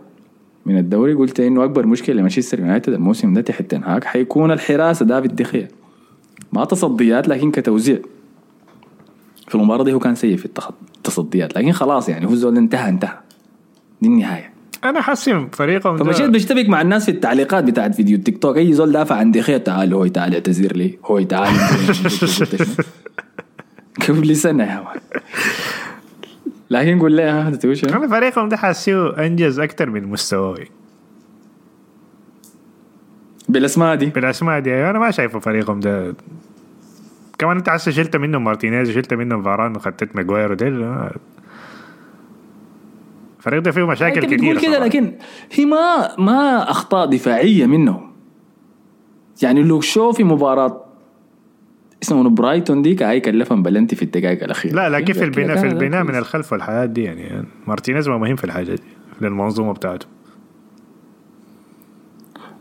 [0.67, 5.35] من الدوري قلت إنه أكبر مشكلة لمانشستر يونايتد الموسم ده تحت تنهاك حيكون الحراسة دافيد
[5.35, 5.67] دخيا
[6.53, 7.99] ما تصديات لكن كتوزيع.
[9.47, 10.47] في المباراة دي هو كان سيء في
[10.97, 13.17] التصديات لكن خلاص يعني هو الزول انتهى انتهى.
[14.01, 14.53] دي النهاية.
[14.83, 18.57] أنا حاسس فريقهم فمشيت بشتبك مع الناس في التعليقات بتاعت فيديو التيك توك.
[18.57, 21.53] أي زول دافع عن دخيا تعال هو تعال اعتذر لي هو تعال.
[24.07, 25.21] قبل سنة يا man
[26.69, 30.57] لكن قول لي ها تقول شنو؟ أنا فريقهم ده حاسيه أنجز أكثر من مستواه
[33.49, 36.15] بالأسماء دي؟ بالأسماء دي أنا ما شايفه فريقهم ده.
[37.37, 40.93] كمان أنت هسه شلت منهم مارتينيز وشلت منهم فاران وخدت ماجواير وديل
[43.37, 44.79] الفريق ده فيه مشاكل كثيره بتقول كده.
[44.79, 45.13] لكن
[45.51, 48.11] هي ما ما أخطاء دفاعية منهم
[49.41, 50.86] يعني لو شفت في مباراة
[52.03, 54.75] اسمه برايتون ديك هاي كلفهم بلنتي في الدقائق الأخيرة.
[54.75, 56.15] لا لا كيف البناء في البناء من.
[56.15, 58.83] الخلف والحاجات دي يعني مارتينيز ما مهم في الحاجة دي
[59.21, 60.07] للمنظومة بتاعته.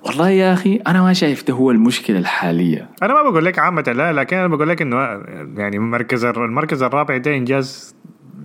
[0.07, 2.90] والله يا أخي أنا ما شايف ده هو المشكلة الحالية.
[3.03, 4.96] أنا ما بقول لك عامة لا لكن أنا بقول لك إنه
[5.57, 7.96] يعني المركز المركز الرابع ده إنجاز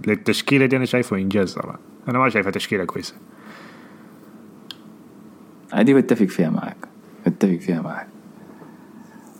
[0.07, 3.15] للتشكيلة دي أنا شايفه إنجاز صراحة أنا ما شايفها تشكيلة كويسة.
[5.73, 6.77] هذه بتفق فيها معك.
[7.27, 8.07] بتفق فيها معك.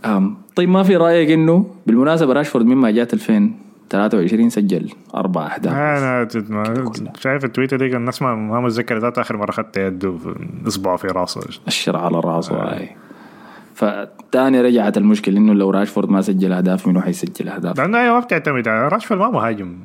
[0.05, 0.40] أم.
[0.55, 7.13] طيب ما في رأيك إنه بالمناسبة راشفورد مما جات 2023 سجل أربع أهداف؟ أنا ما-
[7.19, 10.17] شايف التويتر دي الناس ما ما متذكر ذات آخر مرة أخذت يده
[10.67, 11.41] اصبعه في راسه.
[11.67, 12.89] الشر على راسه هاي
[13.75, 18.19] فتاني رجعت المشكلة إنه لو راشفورد ما سجل أهداف منو حيسجل أهداف؟ لأنه هي ما
[18.19, 19.77] بتعتمد على راشفورد ما مهاجم.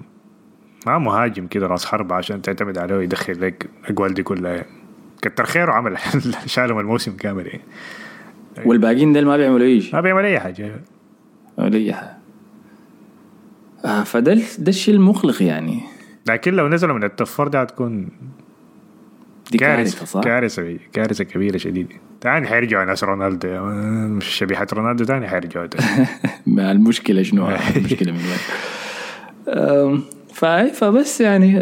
[0.86, 4.52] ما مهاجم كده راس حرب عشان تعتمد عليه ويدخل لك الاجوال دي كلها.
[4.52, 4.66] يعني.
[5.22, 5.96] كتر خيره عمل
[6.46, 7.60] شالهم الموسم كامل يعني
[8.64, 9.94] والباقيين ديل ما بيعملوا أي شيء.
[9.94, 10.80] ما بيعمل أي حاجة.
[11.58, 12.16] ولا أي حاجة.
[13.84, 15.80] آه فده ده الشيء المقلق يعني.
[16.28, 18.08] لكن لو نزلوا من ال top four دي هتكون
[19.50, 21.94] دي كارثة كارثة صح؟ كارثة كارثة كبيرة شديدة.
[22.20, 23.48] تاني حيرجعوا ناس رونالدو.
[24.16, 25.66] مش شبيحة رونالدو تاني حيرجعوا.
[26.46, 28.20] ما المشكلة شنو؟ المشكلة من
[29.52, 30.02] وين؟
[30.72, 31.58] فبس يعني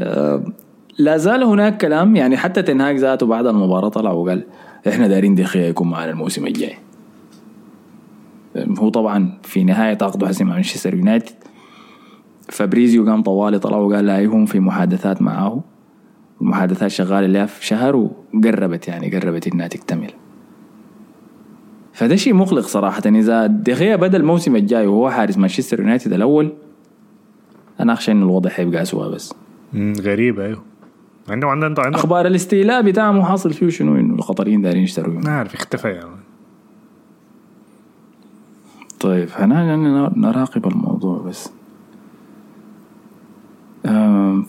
[0.99, 2.17] لا زال هناك كلام.
[2.17, 4.45] يعني حتى تن هاغ ذاته بعد المباراة طلع وقال
[4.89, 6.75] إحنا دايرين دخيا يكون معنا الموسم الجاي.
[8.57, 11.35] هو طبعا في نهاية عقده حسي مع مانشستر يونايتد.
[12.49, 15.65] فابريزيو قام طوالي طلع وقال لا هم في محادثات معه.
[16.41, 20.11] المحادثات شغالة لها في شهر وقربت يعني قربت إنها تكتمل.
[21.93, 23.03] فده شيء مقلق صراحة.
[23.07, 26.53] إذا دخيا بدأ الموسم الجاي وهو حارس مانشستر يونايتد الأول
[27.81, 29.35] أنا أخشى إنه الوضع حيبقى أسوأ بس.
[29.73, 30.57] مم، غريبه
[31.31, 35.29] أيوه عندهم عندهم عندهم أخبار الاستيلاء بتاعهم حاصل فيه شنو؟ إنه القطريين دارين يشتروا ما
[35.31, 36.17] أعرف اختفى يعني.
[39.01, 41.51] طيب إحنا يعني نراقب الموضوع بس.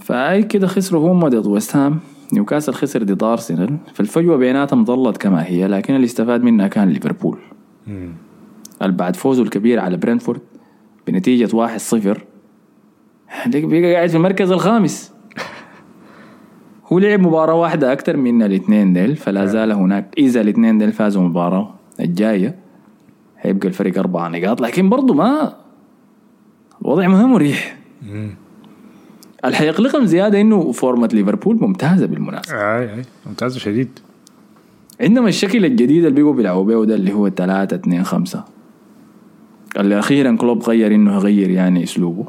[0.01, 1.99] فأي كده خسروا هم ضد ويست هام
[2.33, 3.77] نيوكاسل خسر ضد أرسنال.
[3.93, 7.37] فالفجوة بيناتهم ظلت كما هي لكن اللي استفاد منها كان ليفربول.
[8.81, 10.41] بعد فوزه الكبير على برنتفورد
[11.07, 11.67] بنتيجة
[12.13, 12.17] 1-0
[13.29, 15.14] هديك بقى قاعد في المركز الخامس.
[16.95, 21.23] هو لعب مباراة واحدة أكثر من الاثنين ديل فلا زال هناك إذا الاثنين ديل فازوا
[21.23, 22.55] مباراة الجاية
[23.39, 25.53] هيبقى الفرق أربع نقاط لكن برضو ما
[26.81, 27.77] الوضع ما مريح.
[29.45, 32.55] اللي حيقلقهم زيادة إنه فورمة ليفربول ممتازة بالمناسبة.
[32.55, 33.99] اي اي ممتاز شديد.
[35.01, 38.43] عندما الشكل الجديد اللي بيقوا بيلعبوا بيه ده اللي هو 3 2 5
[39.79, 42.25] اللي أخيرا كلوب غير إنه يغير يعني أسلوبه.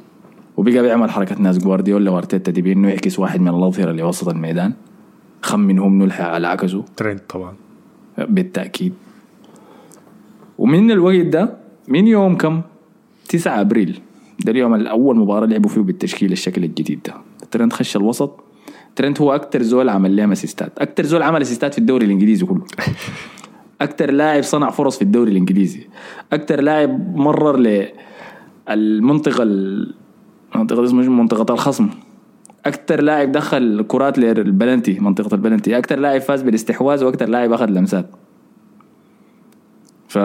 [0.56, 4.72] وبقى بيعمل حركة ناس جوارديولا وأرتيتا دي بانه يعكس واحد من الأظهرة اللي وسط الميدان
[5.42, 6.84] خمنهم نلحق على عكسه.
[6.96, 7.54] ترند طبعا.
[8.18, 8.92] بالتأكيد.
[10.58, 11.56] ومن الوقت ده
[11.88, 12.62] من يوم كم؟
[13.28, 14.00] 9 أبريل.
[14.44, 17.14] ده اليوم الأول مباراة لعبوا فيه بالتشكيل الشكل الجديد ده.
[17.50, 18.40] ترنت خش الوسط.
[18.96, 20.78] ترنت هو أكتر زول عمل لهم أسيستات.
[20.78, 22.62] أكتر زول عمل أسيستات في الدوري الإنجليزي كله.
[23.80, 25.86] أكتر لاعب صنع فرص في الدوري الإنجليزي.
[26.32, 27.56] أكتر لاعب مرر
[28.68, 29.44] للمنطقه
[30.58, 31.88] منطقة اسمه شنو؟ منطقة الخصم.
[32.66, 35.78] أكتر لاعب دخل كرات للبلنتي منطقة البلنتي.
[35.78, 38.06] أكتر لاعب فاز بالاستحواذ وأكتر لاعب أخذ لمسات.
[40.08, 40.18] ف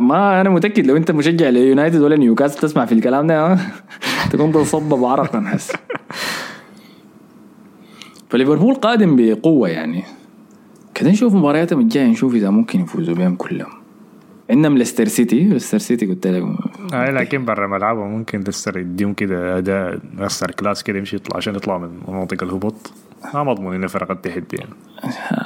[0.00, 3.58] ما أنا متأكد لو أنت مشجع ليونايتد ولا نيوكاسل تسمع في الكلام ده
[4.32, 5.72] تكون تصبب عرقا حس
[8.28, 10.04] فليفربول قادم بقوة يعني.
[10.94, 13.81] كده نشوف مبارياتهم الجاية نشوف إذا ممكن يفوزوا بهم كلهم.
[14.50, 16.44] عندهم ليستر سيتي ليستر سيتي قلت لك.
[16.94, 21.78] اي لكن برا ملعبه ممكن لسه يديهم كده اداء masterclass كده يمشي يطلع عشان يطلع
[21.78, 22.92] من مناطق الهبوط.
[23.34, 24.74] ما مضمون انه فرق التحدي يعني.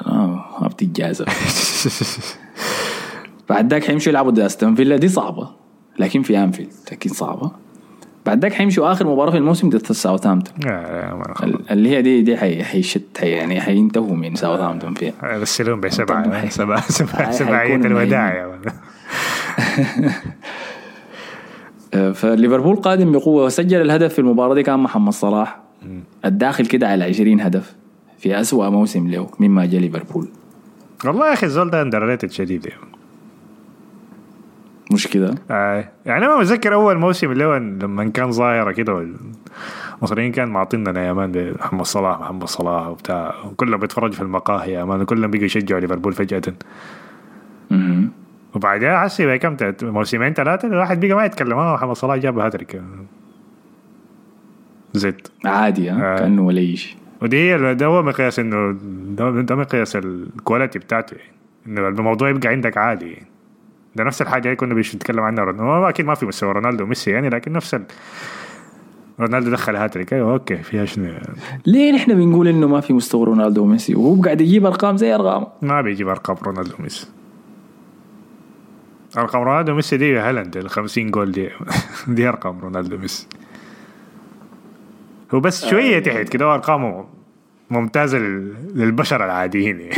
[0.06, 1.26] آه، ما بتتجازف
[3.48, 5.50] بعد ذاك حيمشوا يلعبوا ضد استون فيلا دي صعبة.
[5.98, 7.65] لكن في أنفيلد أكيد صعبة.
[8.26, 10.54] بعد ذاك حيمشوا آخر مباراة في الموسم ضد ساوثهامبتون
[11.70, 16.48] اللي هي دي دي حي حيشت حي يعني حينتهوا من ساوثهامبتون فيها ارسلهم بسبعة.
[16.48, 18.46] سبعة سبعة سبعيه حيكون الوداع.
[21.94, 25.60] آه، فليفربول قادم بقوة وسجل الهدف في المباراة دي كان محمد صلاح
[26.24, 27.74] الداخل كده على 20 هدف
[28.18, 30.28] في أسوأ موسم له مما جاء ليفربول
[31.04, 32.95] والله يا أخي الزول ده underrated شديد يعني.
[34.92, 35.88] مش كده آه.
[36.06, 39.06] يعني أنا بتذكر أول موسم اللي هو لما كان ظاهرة كده
[40.00, 44.84] المصريين كان معطينا يا man محمد صلاح محمد صلاح وبتاع كلهم بيتفرجوا في المقاهي يا
[44.84, 46.42] man كلهم بيجوا يشجعوا ليفربول فجأة
[47.70, 48.10] مهم.
[48.54, 52.82] وبعدها حسي كم موسمين ثلاثة الواحد بقى ما يتكلم آه محمد صلاح جاب هاتريك
[54.94, 56.18] زي عادي آه.
[56.18, 58.76] كأنه ولا شيء ودي هي ده هو مقياس انه
[59.16, 61.32] ده, ده مقياس ال quality بتاعته يعني.
[61.66, 63.26] إنه الموضوع يبقى عندك عادي يعني.
[63.96, 65.44] ده نفس الحاجة اللي كنا بنتكلم عنها.
[65.44, 67.84] رونالدو أكيد ما في مستوى رونالدو وميسي يعني لكن نفس ال...
[69.20, 70.12] رونالدو دخل هاتريك.
[70.12, 71.12] أيوه okay فيها شنو؟
[71.66, 75.46] ليه نحن بنقول إنه ما في مستوى رونالدو وميسي؟ وهو قاعد يجيب أرقام زي أرقام.
[75.62, 77.06] ما بيجيب أرقام رونالدو وميسي.
[79.18, 81.48] أرقام رونالدو وميسي دي هالاند ال 50 جول دي.
[82.08, 83.26] دي أرقام رونالدو وميسي.
[85.34, 87.04] هو بس شوية تحت كده أرقامه
[87.70, 89.80] ممتازة لل- للبشر العاديين.
[89.80, 89.96] يعني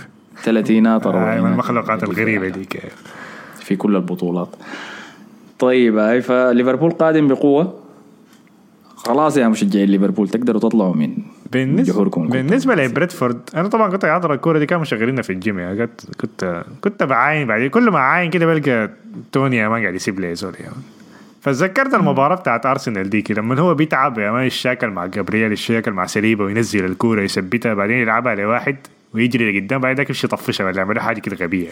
[0.44, 2.82] ثلاثينات آه، المخلوقات الغريبة ديك.
[3.70, 4.48] في كل البطولات.
[5.58, 7.74] طيب هي فليفربول قادم بقوة؟
[8.96, 11.14] خلاص يا مشجعين ليفربول تقدروا تطلعوا من
[11.52, 12.28] بالنسبة جحوركم.
[12.28, 16.64] بالنسبة لبرينتفورد أنا طبعا كنت احضر الكورة دي كانوا مشغلينها في الجيم يعني كنت كنت
[16.80, 18.90] كنت بعاين بعدين كل ما أعاين كده بلقى
[19.32, 20.74] توني ما قاعد يسب لي زول يعني.
[21.40, 26.06] فتذكرت المباراة بتاعت أرسنال ديك لما هو بيتعب يا man اتشاكل مع جابرييل اتشاكل مع
[26.06, 28.76] ساليبا وينزل الكورة يثبتها بعدين يلعبها لواحد
[29.14, 31.68] ويجري لقدام بعدين ذاك يمشي يطفشها ولا يعملوا حاجة كده غبية.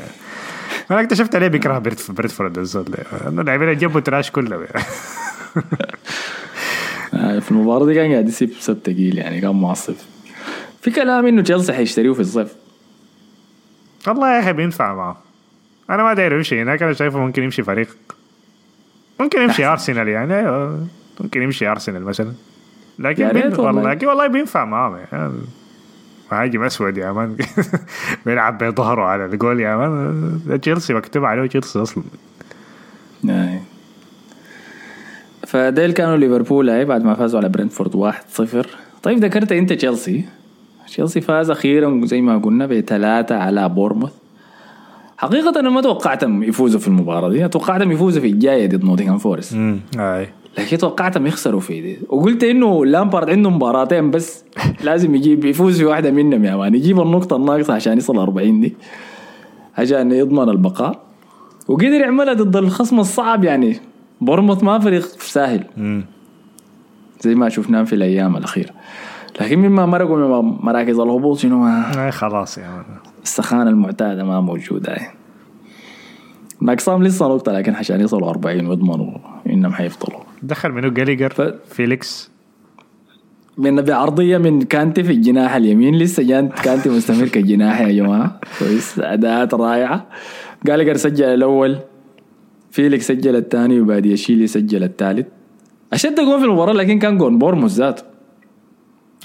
[0.91, 2.85] أنا اكتشفت ليه بيكره برينتف- برينتفورد الزول
[3.29, 4.33] إنه اللاعبين جابوا trash.
[7.15, 9.95] آه، في المباراة دي كان قاعد يسب سب تقيل يعني كان معصب.
[10.83, 12.55] في كلام إنه تشيلسي حيشتريه في الصيف.
[14.07, 15.23] والله يا أخي بينفع معه.
[15.91, 17.97] أنا ما داير يمشي هناك أنا شايفه ممكن يمشي فريق.
[19.21, 20.87] ممكن يمشي أرسنال يعني أيوة،
[21.21, 22.33] ممكن يمشي أرسنال مثلا.
[22.99, 23.55] لكن بين.
[23.61, 23.91] والله.
[23.91, 25.33] لكن والله بينفع معاهم يعني.
[26.33, 27.37] مهاجم أسود يا man
[28.27, 32.05] بيلعب بظهره على الجول يا man تشيلسي مكتوب عليه تشيلسي أصلا.
[33.31, 33.61] آه.
[35.47, 38.13] فديل كانوا ليفربول هي بعد ما فازوا على برنتفورد
[38.63, 38.67] 1-0
[39.03, 40.25] طيب ذكرت أنت تشيلسي.
[40.87, 44.13] تشيلسي فاز أخيرا زي ما قلنا بثلاثة على بورنموث.
[45.17, 47.49] حقيقة أنا ما توقعتهم يفوزوا في المباراة دي.
[47.49, 49.53] توقعتهم يفوزوا في الجاية ضد نوتنغهام فورست.
[49.53, 51.99] امم اي لكن توقعتهم يخسروا في دي.
[52.09, 54.45] وقلت إنه لامبارد عنده مباراتين بس
[54.85, 56.75] لازم يجيب يفوز في واحدة منهم يا man.
[56.75, 58.77] يجيب النقطة الناقصة عشان يصل 40 دي.
[59.79, 61.01] عشان يضمن البقاء.
[61.69, 63.81] وقدر يعملها ضد الخصم الصعب يعني.
[64.21, 65.65] بورنموث ما فريق سهل.
[67.21, 68.71] زي ما شفناه في الأيام الأخيرة.
[69.41, 72.85] لكن مما مرقوا من مراكز الهبوط شنو؟ ما آه خلاص يا man.
[73.23, 75.19] السخانة المعتادة ما موجودة يعني.
[76.61, 80.21] ناقصهم لسه نقطة لكن عشان يصلوا 40 ويضمنوا إنهم حيفضلوا.
[80.43, 82.31] دخل منو؟ جاليجر ف- فيليكس.
[83.59, 85.99] من بعرضيه من كانتي في الجناح اليمين.
[85.99, 88.41] لسه جان كانتي مستمر كجناح يا جماعة.
[88.59, 88.99] كويس.
[88.99, 90.07] أداءات رائعة.
[90.67, 91.79] جالجر سجل الأول.
[92.71, 93.81] فيليكس سجل الثاني.
[93.81, 95.27] وبادياشيل سجل الثالث.
[95.93, 98.03] أشد جول في المباراة لكن كان جون بورنموث ذاته.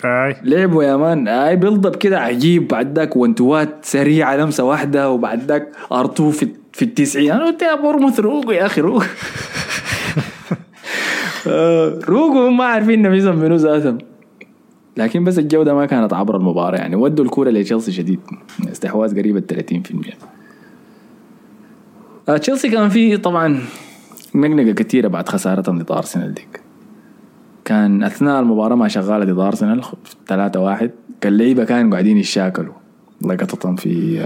[0.06, 0.36] آي.
[0.44, 1.28] لعبوا يا man.
[1.28, 2.68] آي build-up كده عجيب.
[2.68, 5.10] بعد ذاك one-two ات سريعة لمسة واحدة.
[5.12, 7.32] وبعد ذاك ارتو في في التسعين.
[7.32, 9.04] أنا قلت يا بورنموث روقو يا أخي روقو
[11.48, 13.98] آه، روقو هم ما عارفين نفسهم منو ذاتهم.
[14.98, 16.78] لكن بس الجودة ما كانت عبر المباراة.
[16.78, 18.20] يعني ودوا الكورة لتشيلسي شديد.
[18.72, 20.18] استحواذ قريب ال 30%
[22.30, 23.60] آه، تشيلسي كان فيه طبعا
[24.36, 26.62] نقنقه كثيرة بعد خسارتهم ضد أرسنال ديك.
[27.66, 29.82] كان أثناء المباراة ما شغالة ضد أرسنال
[30.28, 32.74] 3 1 كان اللعيبه كانوا قاعدين يشاكلوا.
[33.22, 34.26] لقطتهم في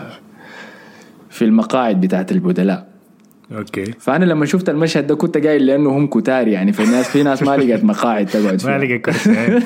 [1.30, 2.87] في المقاعد بتاعت البدلاء.
[3.52, 3.86] أوكي.
[3.86, 7.44] فأنا لما شفت المشهد ده كنت قايل لأنه هم كتار يعني في ناس في ناس
[7.44, 8.78] ما لقت مقاعد تقعد ما فيها.
[8.78, 9.60] لقى كرسي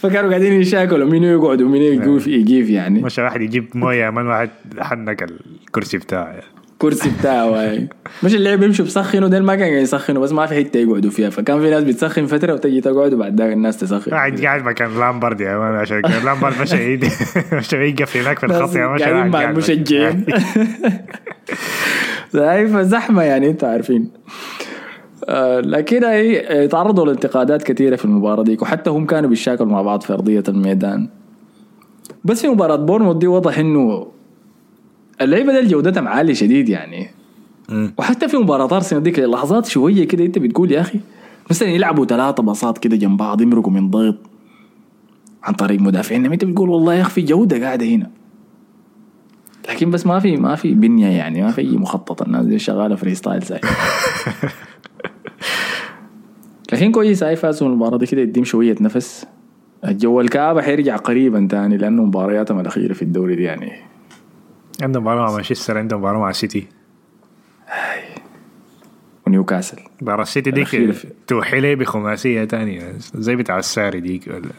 [0.00, 1.82] فكانوا قاعدين يشاكلوا مين يقعد ومين
[2.26, 3.02] يقيف يعني.
[3.02, 6.40] مش واحد يجيب موية من واحد حنك الكرسي بتاعه.
[6.80, 7.88] كرسي بتاعه هاي.
[8.22, 11.30] مش اللعيبه بيمشوا بيسخنوا ده ما كان قاعد يسخنوا بس ما في حتة يقعدوا فيها.
[11.30, 14.10] فكان في ناس بتسخن فترة وتجي تقعد وبعد ذاك الناس تسخن.
[14.10, 17.08] قاعد قاعد مكان لامبرد يا man عشان لامبرد مش هيدي
[17.52, 20.24] مش هيقف هناك في الخط يا man قاعدين مع المشجعين.
[22.34, 24.10] هاي فزحمه يعني أنتوا عارفين.
[25.28, 29.82] آه، لكن هي آه، تعرضوا لانتقادات كثيرة في المباراة ديك وحتى هم كانوا بيشاكلوا مع
[29.82, 31.08] بعض في أرضية الميدان.
[32.24, 34.06] بس في مباراة بورنموث دي واضح إنه
[35.20, 37.10] اللعيبه دي جودتهم عاليه شديد يعني.
[37.98, 41.00] وحتى في مباراة أرسنال ديك لحظات شوية كده أنت بتقول يا أخي
[41.50, 44.16] مثلا يلعبوا ثلاثة باصات كده جنب بعض يمرقوا من ضغط
[45.42, 48.10] عن طريق مدافعين أنت بتقول والله يا أخي في جودة قاعدة هنا.
[49.68, 52.22] لكن بس ما في ما في بنية يعني ما في أي مخطط.
[52.22, 53.60] الناس دي شغالة free style زي.
[56.72, 59.26] لكن كويس هاي فازوا من المباراة دي كده يديم شوية نفس.
[59.84, 63.89] الجو الكآبة حيرجع قريبا تاني لأنه مبارياتهم الأخيرة في الدوري دي يعني.
[64.82, 66.66] عندهم مباراة مع مانشستر عندهم مباراة مع سيتي.
[69.26, 69.78] ونيوكاسل.
[70.22, 72.92] السيتي الأخيرة ديك توحي لي بخماسية تانية.
[73.14, 74.50] زي بتاع الساري ديك ولا؟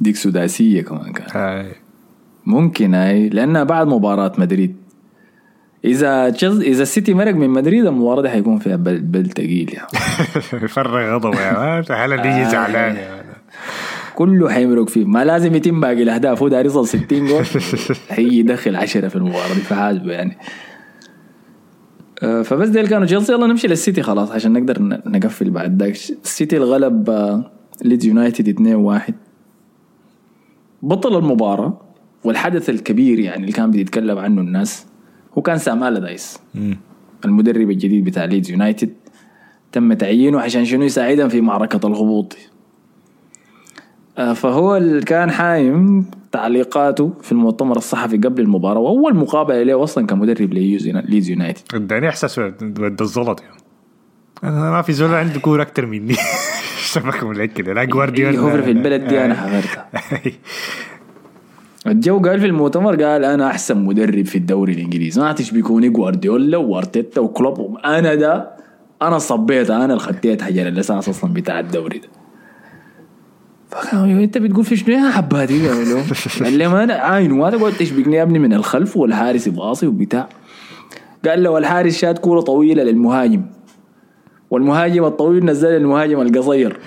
[0.00, 1.26] ديك سداسية كمان كان.
[1.32, 1.72] هاي.
[2.46, 4.76] ممكن هاي لأنها بعد مباراة مدريد.
[5.84, 9.88] إذا تشيلز إذا السيتي مرق من مدريد المباراة دي حيكون فيها بل, بل تقيل يعني.
[10.74, 13.23] فرغ غضبه يا man هالاند يجي زعلان man
[14.14, 15.04] كله حيمرق فيه.
[15.04, 16.42] ما لازم يتم باقي الأهداف.
[16.42, 17.44] هو داير يوصل 60 جول.
[18.10, 20.38] حيجي يدخل 10 في المباراة دي فحاسبه يعني.
[22.22, 23.32] آه، فبس ديل كانوا تشيلسي.
[23.32, 25.92] يلا نمشي للسيتي خلاص عشان نقدر نقفل بعد ذاك.
[26.24, 27.50] السيتي الغلب آه،
[27.82, 29.14] ليدز يونايتد 2-1
[30.82, 31.80] بطل المباراة
[32.24, 34.86] والحدث الكبير يعني اللي كان بيتكلم عنه الناس
[35.38, 36.38] هو كان سام ألادايس
[37.24, 38.90] المدرب الجديد بتاع ليدز يونايتد.
[39.72, 42.36] تم تعيينه عشان شنو؟ يساعدهم في معركة الهبوط.
[44.16, 50.52] فهو اللي كان حايم تعليقاته في المؤتمر الصحفي قبل المباراة وأول مقابلة له أصلا كمدرب
[50.52, 51.62] ليدز يونايتد.
[51.74, 53.56] اداني إحساس ود الزلط يعني.
[54.44, 56.14] أنا ما في زول عنده كورة أكتر مني.
[56.92, 58.38] سيبك من كده لا جوارديولا.
[58.38, 59.90] هو في البلد دي أنا حضرتها
[61.86, 65.20] الجو قال في المؤتمر قال أنا أحسن مدرب في الدوري الإنجليزي.
[65.20, 67.78] ما تشبكوني جوارديولا وأرتيتا وكلوب.
[67.84, 68.50] أنا ده
[69.02, 72.23] أنا صبيت أنا اللي خديت حجر الأساس أصلا بتاع الدوري ده.
[73.92, 76.04] انت بتقول في شنو يا حباتي قالوا له
[76.40, 80.28] قال لي ما أنا عاين ما تقعد تشبكني يا ابني من الخلف والحارس باصي وبتاع؟
[81.28, 83.42] قال له الحارس شاد كورة طويلة للمهاجم.
[84.50, 86.78] والمهاجم الطويل نزل المهاجم القصير.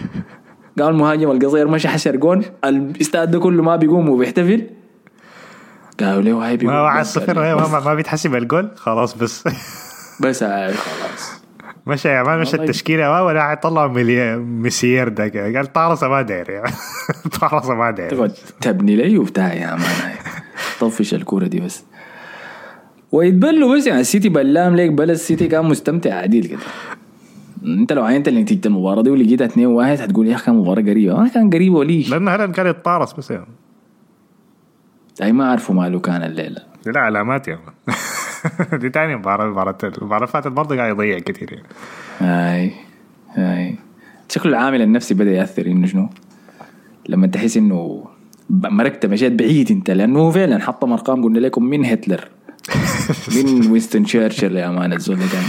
[0.80, 2.43] قال المهاجم القصير مشى حشر جون.
[2.65, 4.63] الاستاد ده كله ما بيقوم وبيحتفل.
[6.00, 7.04] قالوا له هاي ما.
[7.04, 8.71] صفر ما, ما, ما بيتحسب الجول.
[8.75, 9.44] خلاص بس.
[10.21, 11.37] بس هاي خلاص.
[11.88, 12.56] مشى يا مان مشى.
[12.58, 13.88] التشكيلة ما ولا حيطلع
[14.38, 15.58] مسير ده كده.
[15.58, 16.62] قال طارصه ما داير.
[17.42, 20.15] طارصه ما داير تقعد تبني لي وبتاع يا مان.
[20.79, 21.83] طفش الكورة دي بس
[23.12, 26.60] ويتبلوا بس يعني السيتي بلام ليك بل السيتي كان مستمتع عديل كده
[27.65, 31.19] انت لو عينت نتيجة المباراة دي ولقيتها 2 1 هتقول يا أخي كان مباراة قريبة
[31.19, 33.46] ما كان قريبة وليش لأنه هلا كان يتطارص بس يعني
[35.21, 37.96] أي ما عرفوا ماله كان الليلة لا علامات يا مان
[38.81, 41.67] دي تاني مباراة المباراة المباراة فاتت برضه قاعد يضيع كثير يعني.
[42.19, 42.71] هاي
[43.33, 43.75] هاي.
[44.29, 46.10] شكل العامل النفسي بدأ يأثر إنه شنو؟
[47.10, 48.06] لما تحس إنه
[48.50, 52.27] مرقت مشيت بعيد أنت لأنه هو فعلا حطم ارقام قلنا لكم من هتلر.
[53.35, 55.43] من وينستون تشرشل يا man الزول كان.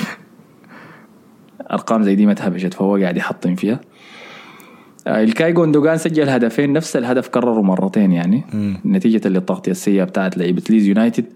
[1.73, 3.81] أرقام زي دي ما تهبشت فهو قاعد يحطم فيها.
[5.07, 8.45] آه، إلكاي جوندوجان سجل هدفين نفس الهدف كرره مرتين يعني.
[8.87, 11.27] نتيجة للتغطية السيئة بتاعت لعيبة ليدز يونايتد.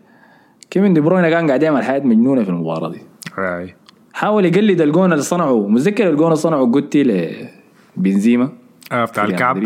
[0.73, 3.01] كيفن دي بروين كان قاعد يعمل حاجات مجنونة في المباراة دي.
[3.39, 3.75] أي.
[4.13, 5.69] حاول يقلد الجون اللي صنعه.
[5.69, 7.03] متذكر الجون اللي صنعه جوتي
[7.97, 8.49] لبنزيما
[8.93, 9.63] آه بتاع الكعب.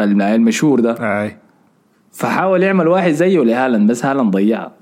[0.00, 1.22] المشهور ده.
[1.22, 1.36] أي.
[2.12, 4.72] فحاول يعمل واحد زيه لهالاند بس هالاند ضيعها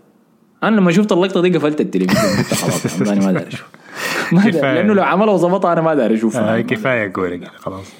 [0.62, 2.44] أنا لما شفت اللقطة دي قفلت التلفزيون.
[2.44, 3.68] خلاص أنا ما داري أشوف.
[4.32, 4.74] ما داري.
[4.74, 7.92] لأنه لو عملها وظبطها أنا ما داري اشوفها آي كفاية كوره كده خلاص.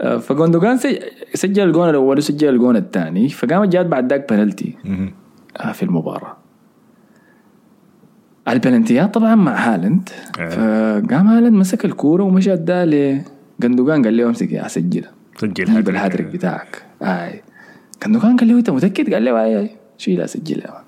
[0.00, 1.02] آه، فجوندوجان سج-
[1.34, 3.28] سجل الجون الأول وسجل الجون الثاني.
[3.28, 4.76] فقامت جات بعد ذاك بنالتي
[5.72, 6.36] في المباراة.
[8.48, 10.08] البلنتيات طبعا مع هالاند.
[10.38, 10.48] إيه.
[10.48, 12.86] فقام هالاند مسك الكورة ومشى اداها
[13.60, 15.88] لجندوجان قال له امسك يا سجلها سجل جيب هاتريك.
[15.88, 16.82] الهاتريك بتاعك.
[17.02, 17.42] آي.
[18.06, 19.70] جندوجان قال له أنت متأكد؟ قال له آي آي.
[19.98, 20.84] شيلها سجلها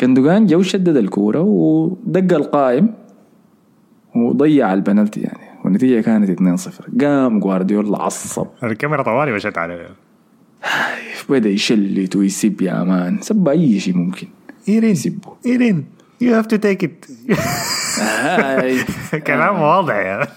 [0.00, 2.94] جندوجان جو شدد الكورة ودق القائم
[4.16, 5.48] وضيع البنالتي يعني.
[5.64, 8.46] والنتيجة كانت 2-0 قام جوارديولا عصب.
[8.62, 9.88] الكاميرا طوالي مشت على
[11.28, 13.20] بدأ يشلت ويسب يا man.
[13.20, 14.28] سب أي شيء ممكن.
[14.68, 14.90] إيرلينج.
[14.90, 15.36] يسبه.
[15.46, 15.86] إيرلينج.
[16.20, 17.04] you have to take it.
[19.26, 20.28] كلام واضح يا.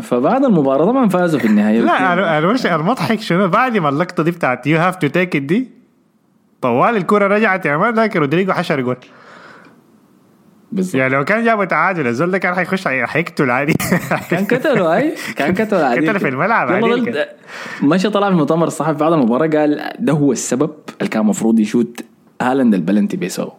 [0.00, 1.80] فبعد المباراة طبعا فازوا في النهاية.
[1.80, 5.36] لا أنا أنا مش المضحك شنو؟ بعد ما اللقطة دي بتاعت you have to take
[5.36, 5.68] it دي
[6.60, 8.96] طوال الكرة رجعت يا man ذاك رودريجو حشر جول.
[10.72, 13.72] بالضبط يعني لو كان جابوا تعادل الزول ده كان حيخش حيقتل عادي.
[14.30, 17.28] كان قتلوا هاي كان قتلوا عديل قتل في الملعب كده.
[17.82, 22.00] مشى طلع في المؤتمر الصحفي بعد المباراة قال ده هو السبب اللي كان المفروض يشوت
[22.42, 23.52] هالاند البلنتي بيسوي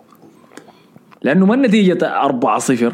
[1.21, 2.93] لأنه ما النتيجة 4 0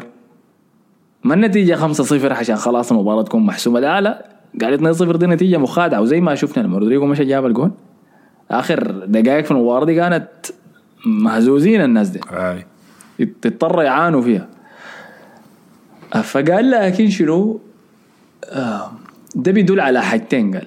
[1.24, 3.80] ما النتيجة 5 0 عشان خلاص المباراة تكون محسومة.
[3.80, 4.26] لا لا.
[4.62, 6.00] قال 2 0 دي نتيجة مخادعة.
[6.00, 7.72] وزي ما شفنا لما رودريجو مشى جاب الجون
[8.50, 10.28] آخر دقائق في المباراة دي كانت
[11.06, 12.20] مهزوزين الناس دي.
[12.32, 12.66] آي.
[13.42, 14.48] تضطر يعانوا فيها.
[16.22, 17.60] فقال لكن شنو؟
[19.34, 20.66] ده بيدل على حاجتين قال.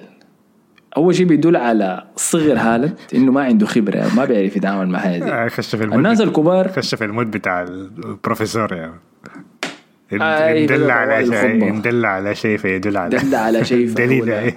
[0.96, 5.44] أول شيء بيدل على صغر هالاند إنه ما عنده خبرة ما بيعرف يتعامل مع حاجة
[5.44, 5.48] آه،
[5.98, 8.92] الناس الكبار خش في المود بتاع البروفيسور يعني.
[10.12, 11.72] آي، ندل بدأ على شيء.
[11.72, 14.52] ندل على شيء فيدل على دل على شيء دليل.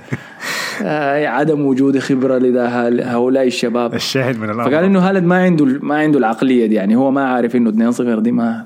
[0.83, 2.59] آه عدم وجود خبرة لدى
[3.03, 3.93] هؤلاء الشباب.
[3.93, 4.63] الشاهد من الأمر.
[4.71, 6.75] فقال إنه هالاند ما عنده ما عنده العقلية دي.
[6.75, 8.65] يعني هو ما عارف إنه 2 0 دي ما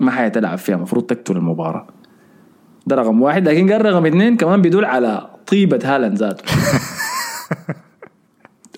[0.00, 0.74] ما حيتلعب فيها.
[0.76, 1.86] المفروض تقتل المباراة.
[2.86, 3.48] ده رقم واحد.
[3.48, 6.44] لكن قال رقم اثنين كمان بيدل على طيبة هالاند ذاته.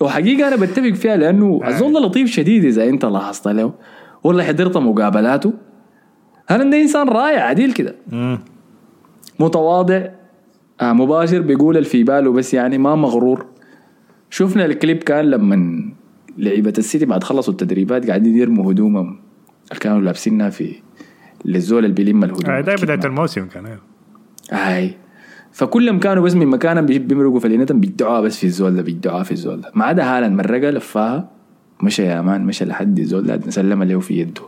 [0.01, 3.73] وحقيقة أنا بتفق فيها لأنه الزول ده لطيف شديد إذا أنت لاحظت له.
[4.23, 5.53] ولا حضرت مقابلاته.
[6.51, 7.95] هالاند ده إنسان رائع عديل كده.
[9.39, 10.07] متواضع
[10.81, 13.45] آه مباشر بيقول اللي في باله بس يعني ما مغرور.
[14.29, 15.83] شفنا الكليب كان لما
[16.37, 19.19] لعيبة السيتي بعد خلصوا التدريبات قاعدين يرموا هدومهم.
[19.69, 20.75] اللي كانوا لابسينها في
[21.45, 22.51] للزول اللي بيلم الهدوم.
[22.51, 22.99] آه، ده بداية.
[23.05, 23.79] الموسم كان أيوه.
[24.51, 24.95] هاي.
[25.51, 29.61] فكلهم كانوا بس من مكانهم بيمرقوا فلينتهم بيدعوها بس في الزول ده بيدعوها في الزول
[29.61, 29.71] ده.
[29.75, 31.29] ما عدا هالاند مرقها لفاها
[31.83, 34.41] مشى يا مان مشى لحد الزول ده سلم له في يده.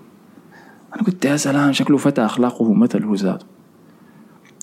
[0.95, 3.45] أنا قلت يا سلام شكله فتى أخلاقه مثل هو ذاته.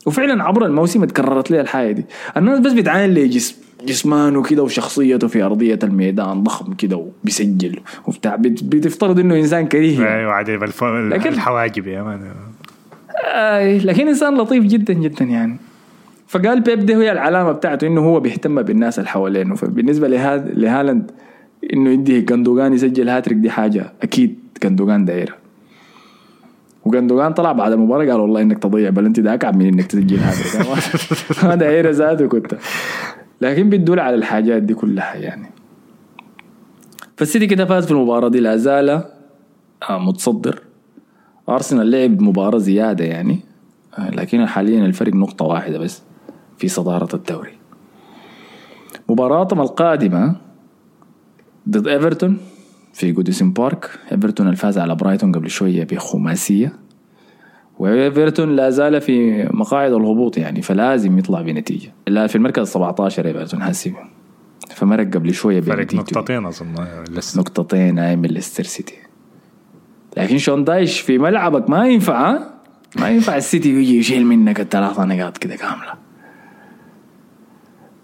[0.07, 2.05] وفعلا عبر الموسم اتكررت لي الحاجة دي.
[2.37, 3.57] الناس بس بتعاين لي جسم
[3.87, 8.37] جسمانه كده وشخصيته في أرضية الميدان ضخم كده وبيسجل وبتاع.
[8.37, 9.99] بت- بتفترض إنه إنسان كريه.
[10.17, 12.21] أيوه عادي لكن- الحواجب يا man.
[13.25, 15.57] آي لكن إنسان لطيف جدا جدا يعني.
[16.29, 19.55] فقال بيب ده هي العلامة بتاعته إنه هو بيهتم بالناس اللي حوالينه.
[19.55, 21.11] فبالنسبة لهذا لهالاند
[21.73, 25.35] إنه يدي جندوجان يسجل هاتريك دي حاجة أكيد جندوجان دايرها
[26.91, 30.67] وجندوجان طلع بعد المباراة قال والله إنك تضيع بلنتي ده اكعب من إنك تسجل هاتريك
[31.45, 32.55] ما دايره ذاته كنت.
[33.41, 35.47] لكن بتدل على الحاجات دي كلها يعني.
[37.17, 38.89] فالسيتي كده فاز في المباراة دي لا زال
[39.91, 40.63] آه، متصدر.
[41.49, 43.41] أرسنال لعب مباراة زيادة يعني
[43.99, 46.03] آه، لكن حاليا الفرق نقطة واحدة بس
[46.59, 47.53] في صدارة الدوري.
[49.09, 50.37] مباراتهم القادمة
[51.69, 52.39] ضد إيفرتون.
[52.93, 53.91] في جوديسون بارك.
[54.13, 56.73] إيفرتون الفاز على برايتون قبل شوية بخماسية.
[57.79, 61.93] وإيفرتون لا زال في مقاعد الهبوط يعني فلازم يطلع بنتيجة.
[62.07, 63.95] لا في المركز 17 إيفرتون حسي
[64.75, 66.75] فمرق قبل شوية فرق نقطتين أظن
[67.11, 68.95] لسه نقطتين هاي من ليستر سيتي.
[70.17, 72.55] لكن شون دايش في ملعبك ما ينفع ها؟
[72.97, 75.95] ما ينفع السيتي يجي يشيل منك الثلاثة نقاط كده كاملة.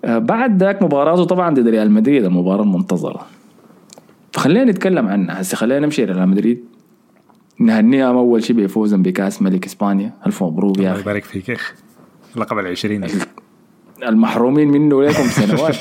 [0.04, 3.26] آه، بعد ذاك مباراته طبعا ضد ريال مدريد المباراة المنتظرة.
[4.36, 5.40] فخلينا نتكلم عنها.
[5.40, 6.64] هسه خلينا نمشي ريال مدريد.
[7.60, 10.12] نهنيهم أول شيء بفوزهم بكأس ملك إسبانيا.
[10.26, 11.00] ألف مبروك يا الله أخي.
[11.00, 11.74] يبارك فيك يا أخي.
[12.36, 13.06] لقب العشرين.
[14.02, 15.74] المحرومين منه لكم سنوات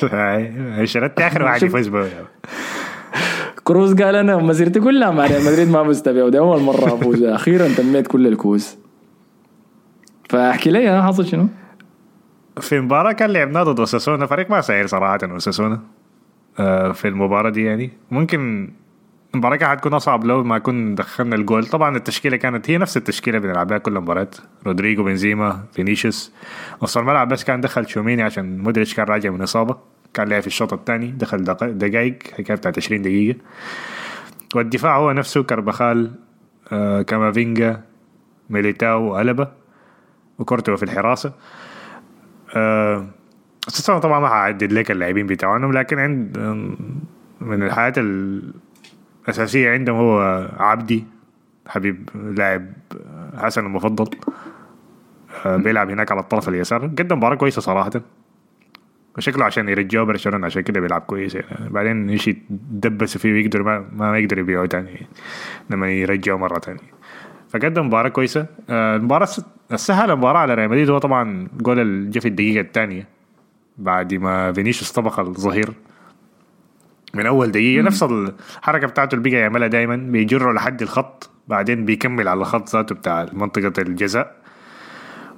[0.83, 1.63] شردت آخر واحد.
[1.63, 2.09] يفوز به
[3.63, 7.23] كروز قال أنا مسيرتي كلها مع ريال مدريد ما فزت بها ودي أول مرة أفوز.
[7.23, 8.77] أخيرا تميت كل الكؤوس.
[10.29, 11.47] فاحكي لي أنا حصل شنو؟
[12.59, 14.25] في مباراة كان لعبناها ضد أوساسونا.
[14.25, 15.75] فريق ما سهل صراحة أوساسونا.
[15.75, 15.94] آه،
[16.93, 17.91] في المباراة دي يعني.
[18.11, 18.69] ممكن
[19.33, 21.65] المباراة كانت حتكون أصعب لو ما كنا دخلنا الجول.
[21.65, 24.27] طبعا التشكيلة كانت هي نفس التشكيلة بنلعبها كل مباراة.
[24.67, 26.33] رودريجو بنزيما فينيسيوس.
[26.81, 29.77] وسط الملعب بس كان دخل تشوميني عشان مودريتش كان راجع من إصابة.
[30.13, 33.39] كان لعب في الشوط الثاني دخل دق- دقايق حكاية بتاعت 20 دقيقة.
[34.55, 36.11] والدفاع هو نفسه كربخال
[36.71, 37.81] آه كامافينجا
[38.49, 39.51] ميليتاو ألابا
[40.39, 41.33] وكورتوا في الحراسة.
[42.55, 43.07] آه
[43.67, 46.37] أساسا طبعا ما حعدد لك اللاعبين بتاعهم لكن عند
[47.41, 47.97] من الحاجات
[49.27, 51.03] الأساسية عندهم هو عبدي
[51.67, 52.65] حبيب لاعب
[53.37, 54.09] حسن المفضل.
[55.45, 56.81] آه، بيلعب هناك على الطرف اليسار.
[56.85, 57.91] قدم مباراة كويسة صراحة.
[59.17, 61.69] وشكله عشان يرجعوا برشلونة عشان كده بيلعب كويس يعني.
[61.69, 65.07] بعدين يجي يدبسوا فيه ويقدر ما, ما يقدر يبيعوا تاني
[65.69, 66.79] لما يرجعوا مرة تانية.
[67.49, 68.45] فقدم مباراة كويسة.
[68.69, 72.61] آه، المباراة الس- السهل المباراة على ريال مدريد هو طبعا جول اللي جه في الدقيقة
[72.61, 73.07] الثانية.
[73.77, 75.73] بعد ما فينيسيوس طبق الظهير
[77.13, 82.27] من أول دقيقة نفس الحركة بتاعته اللي بقى يعملها دايما بيجري لحد الخط بعدين بيكمل
[82.27, 84.35] على الخط ذاته بتاع منطقة الجزاء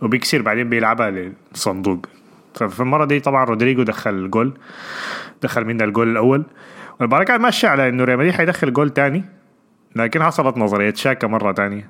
[0.02, 2.06] وبيكسر بعدين بيلعبها للصندوق.
[2.56, 4.54] ففي المرة دي طبعا رودريجو دخل جول
[5.42, 6.46] دخل منها الجول الأول.
[7.00, 9.24] والمباراة كانت ماشية على إنه ريال مدريد حيدخل جول تاني
[9.96, 11.90] لكن حصلت نظرية شكلة مرة تانية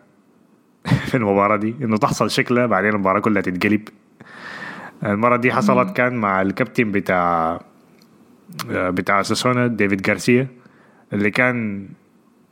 [1.10, 3.90] في المباراة دي إنه تحصل شكلة بعدين المباراة كلها تتقلب.
[5.04, 7.60] المرة دي حصلت كان مع الكابتن بتاع
[8.70, 10.48] بتاع أوساسونا ديفيد غارسيا
[11.14, 11.88] اللي كان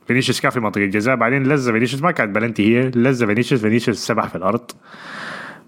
[0.06, 1.16] فينيسيوس كان في منطقة الجزاء.
[1.16, 4.70] بعدين لزه فينيسيوس ما كانت بلنتي هي لزه فينيسيوس فينيسيوس سبح في الأرض.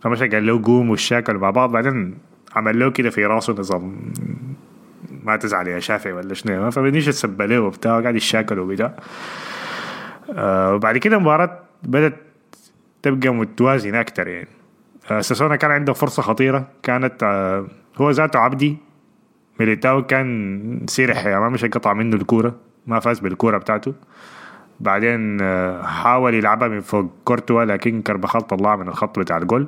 [0.02, 1.72] فمشى قال له قوم واتشاكل مع بعض.
[1.72, 2.18] بعدين
[2.56, 4.12] عمل له كده في راسه نظام
[5.24, 6.70] ما تزعل يا شافعي ولا شنو.
[6.70, 8.96] ففينيسيوس سب له وبتاع قاعد يشاكل وبتاع.
[10.32, 12.16] آه وبعد كده المباراة بدأت
[13.02, 14.48] تبقى متوازنة أكتر يعني.
[14.48, 14.57] آه
[15.20, 16.68] أوساسونا كان عنده فرصة خطيرة.
[16.82, 18.76] كانت آه هو ذاته عبدي.
[19.60, 22.54] ميليتاو كان سيرح يعني ما مش قطع منه الكورة.
[22.86, 23.94] ما فاز بالكورة بتاعته.
[24.80, 29.66] بعدين آه، حاول يلعبها من فوق كورتوا لكن كربخال طلعها من الخط بتاع الجول.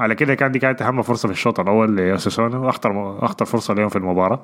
[0.00, 3.88] على كده كان دي كانت أهم فرصة في الشوط الأول لأوساسونا وأخطر أخطر فرصة لهم
[3.88, 4.40] في المباراة.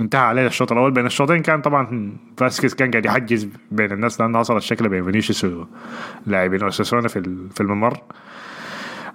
[0.00, 0.90] انتهى عليه الشوط الأول.
[0.90, 5.46] بين الشوطين كان طبعا فاسكيز كان قاعد يحجز بين الناس لأنه حصل الشكلة بين فينيسيوس
[6.26, 7.98] ولاعبين أوساسونا في الممر.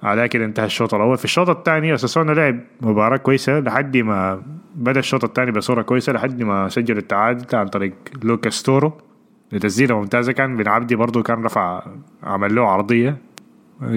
[0.04, 1.18] على كده انتهى الشوط الأول.
[1.18, 4.43] في الشوط الثاني أوساسونا لعب مباراة كويسة لحد ما
[4.76, 7.93] بدأ الشوط الثاني بصورة كويسة لحد ما سجل التعادل عن طريق
[8.24, 8.93] لوكاس تورو.
[9.51, 10.58] لتسديده ممتازة كان.
[10.57, 11.84] من عبدي برضه كان رفع
[12.24, 13.18] عمل له عرضية.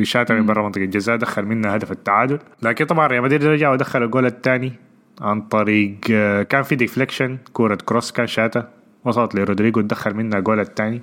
[0.02, 2.38] شاتها من برا منطقة الجزاء دخل منها هدف التعادل.
[2.62, 4.72] لكن طبعا ريال مدريد رجع ودخل الجول الثاني
[5.20, 8.68] عن طريق آه، كان في deflection كورة كروس كان شاتا
[9.04, 11.02] وصلت لرودريجو دخل منها الجول الثاني.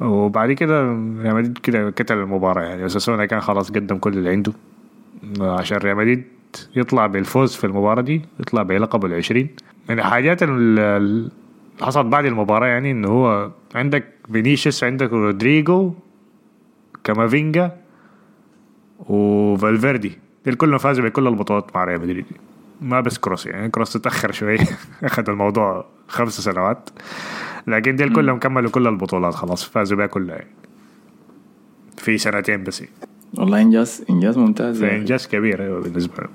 [0.00, 2.86] وبعد كده ريال مدريد كده كتل المباراة يعني.
[2.86, 4.52] أوساسونا كان خلاص قدم كل اللي عنده.
[5.40, 6.24] عشان ريال مدريد
[6.76, 9.48] يطلع بالفوز في المباراة دي يطلع بلقب العشرين.
[9.88, 10.78] من الحاجات ال- ال-
[11.78, 15.92] اللي حصلت بعد المباراة يعني انه هو عندك فينيسيوس عندك رودريجو
[17.04, 17.76] كامافينجا
[19.08, 20.18] وفالفيردي.
[20.46, 22.24] دول كلهم فازوا بكل البطولات مع ريال مدريد.
[22.80, 24.58] ما بس كروس يعني كروس تأخر شوي
[25.04, 26.90] أخذ الموضوع خمس سنوات.
[27.68, 30.50] لكن دول كلهم كملوا كل البطولات خلاص فازوا بها كلها يعني.
[31.96, 32.82] في سنتين بس
[33.34, 34.96] والله إنجاز إنجاز ممتاز يعني.
[34.96, 36.28] فإنجاز كبير أيوة بالنسبة له.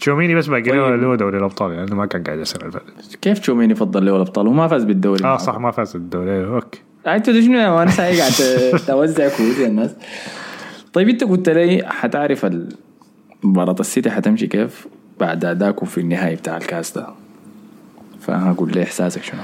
[0.00, 1.18] تشوميني بس باقي له طيب.
[1.18, 4.84] دوري الأبطال يعني ما كان قاعد اللي فاتت كيف تشوميني فضل له الأبطال؟ وما فاز
[4.84, 5.24] بالدوري.
[5.24, 8.32] آه صح ما فاز الدوري أيوة، okay أنت شنو يا man ساي قاعد
[8.86, 9.90] توزع يا الناس.
[10.92, 12.46] طيب أنت قلت لي حتعرف
[13.42, 14.86] مباراة السيتي حتمشي كيف
[15.20, 17.06] بعد أدائكم في النهائي بتاع الكاس ده؟
[18.20, 19.40] فحتقول لي إحساسك شنو؟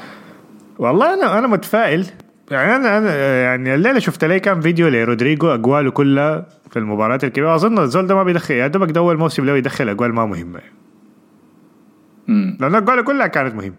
[0.79, 2.07] والله أنا أنا متفائل.
[2.51, 7.55] يعني أنا أنا يعني الليلة شفت لي كام فيديو لرودريجو اقواله كلها في المباريات الكبيرة.
[7.55, 10.61] أظن الزول ده ما بيدخل يا دوبك ده أول موسم له يدخل اقوال ما مهمة.
[12.29, 13.75] امم لأن اقواله كلها كانت مهمة.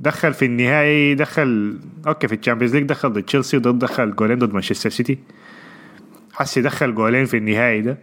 [0.00, 4.38] دخل في النهائي دخل okay في ال Champions League دخل ضد تشيلسي وضد دخل جولين
[4.38, 5.18] ضد مانشستر سيتي.
[6.32, 7.98] حسي دخل جولين في النهائي ده.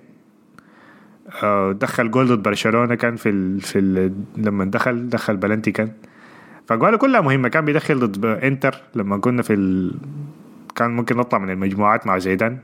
[1.43, 3.62] آه، دخل جول ضد برشلونة كان في ال...
[3.62, 4.14] في ال...
[4.38, 5.91] لما دخل دخل بلنتي كان.
[6.70, 7.47] فأقواله كلها مهمة.
[7.49, 9.95] كان بيدخل ضد انتر لما كنا في ال...
[10.76, 12.57] كان ممكن نطلع من المجموعات مع زيدان.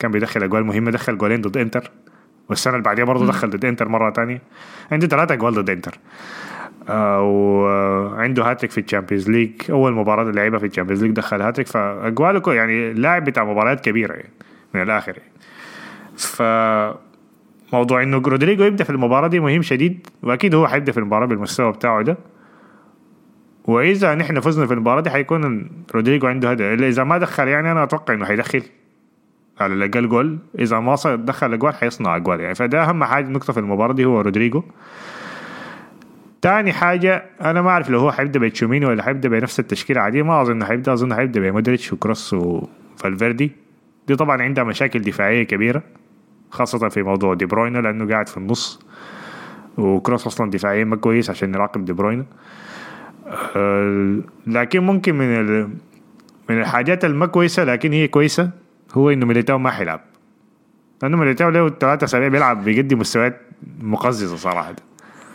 [0.00, 1.90] كان بيدخل أجوال مهمة دخل جولين ضد انتر.
[2.48, 4.42] والسنة اللي بعديها برضه دخل ضد انتر مرة تانية.
[4.92, 5.98] عنده ثلاثة أجوال ضد انتر.
[6.88, 9.52] آه وعنده هاتريك في ال Champions League.
[9.70, 11.66] أول مباراة لعبها في ال Champions League دخل هاتريك.
[11.66, 14.30] فأجواله كو- يعني لاعب بتاع مباريات كبيرة يعني
[14.74, 15.32] من الآخر يعني.
[16.16, 16.42] ف
[17.72, 21.72] موضوع إنه رودريجو يبدأ في المباراة دي مهم شديد وأكيد هو حيبدأ في المباراة بالمستوى
[21.72, 22.16] بتاعه ده.
[23.66, 26.62] وإذا نحن فزنا في المباراة دي حيكون رودريجو عنده هدف.
[26.62, 28.62] إذا ما دخل يعني أنا أتوقع إنه حيدخل
[29.60, 30.38] على الأقل جول.
[30.58, 32.40] إذا ما دخل أجوال حيصنع أجوال.
[32.40, 34.62] يعني فده أهم حاجة نقطة في المباراة دي هو رودريجو.
[36.42, 40.00] تاني حاجة أنا ما أعرف لو هو حيبدأ بتشوميني ولا حيبدأ بنفس التشكيلة.
[40.00, 40.92] عادية ما أظن حيبدأ.
[40.92, 43.52] أظن حيبدأ بمودريتش وكروس وفالفيردي.
[44.08, 45.82] دي طبعا عندها مشاكل دفاعية كبيرة
[46.50, 48.80] خاصة في موضوع دي بروينا لأنه قاعد في النص.
[49.78, 52.22] وكروس أصلا دفاعيا ما كويس عشان يراقب دي بروينا.
[52.22, 52.26] أه،
[54.46, 55.68] لكن ممكن من ال...
[56.50, 58.50] من الحاجات الما كويسة لكن هي كويسة
[58.94, 60.00] هو إنه ميليتاو ما حيلعب
[61.02, 63.40] لأنه ميليتاو له ثلاثة أسابيع بيلعب بيقدم مستويات
[63.80, 64.74] مقززة صراحة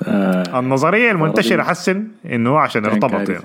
[0.08, 3.30] آه النظرية المنتشرة حسي إنه هو عشان ارتبط.
[3.30, 3.44] يعني.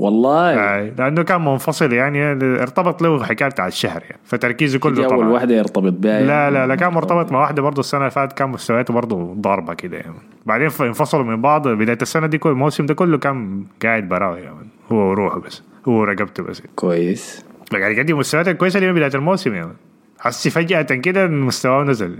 [0.00, 0.54] والله.
[0.54, 2.32] آه، لأنه كان منفصل يعني
[2.62, 5.28] ارتبط له حكاية بتاع الشهر يعني فتركيزه كله أول طبعا.
[5.28, 8.48] واحدة يرتبط بها لا لا لا كان مرتبط مع واحدة برضه السنة اللي فاتت كان
[8.48, 10.14] مستوياته برضه ضاربة كده يعني.
[10.46, 14.68] بعدين انفصلوا من بعض بداية السنة دي كل الموسم ده كله كان قاعد براوي يعني
[14.92, 16.62] هو وروحه بس هو ورقبته بس.
[16.76, 17.44] كويس.
[17.72, 19.72] قاعد يقدم مستويات كويسة لين بداية الموسم يعني.
[20.18, 22.18] حسي فجأة كده مستواه نزل.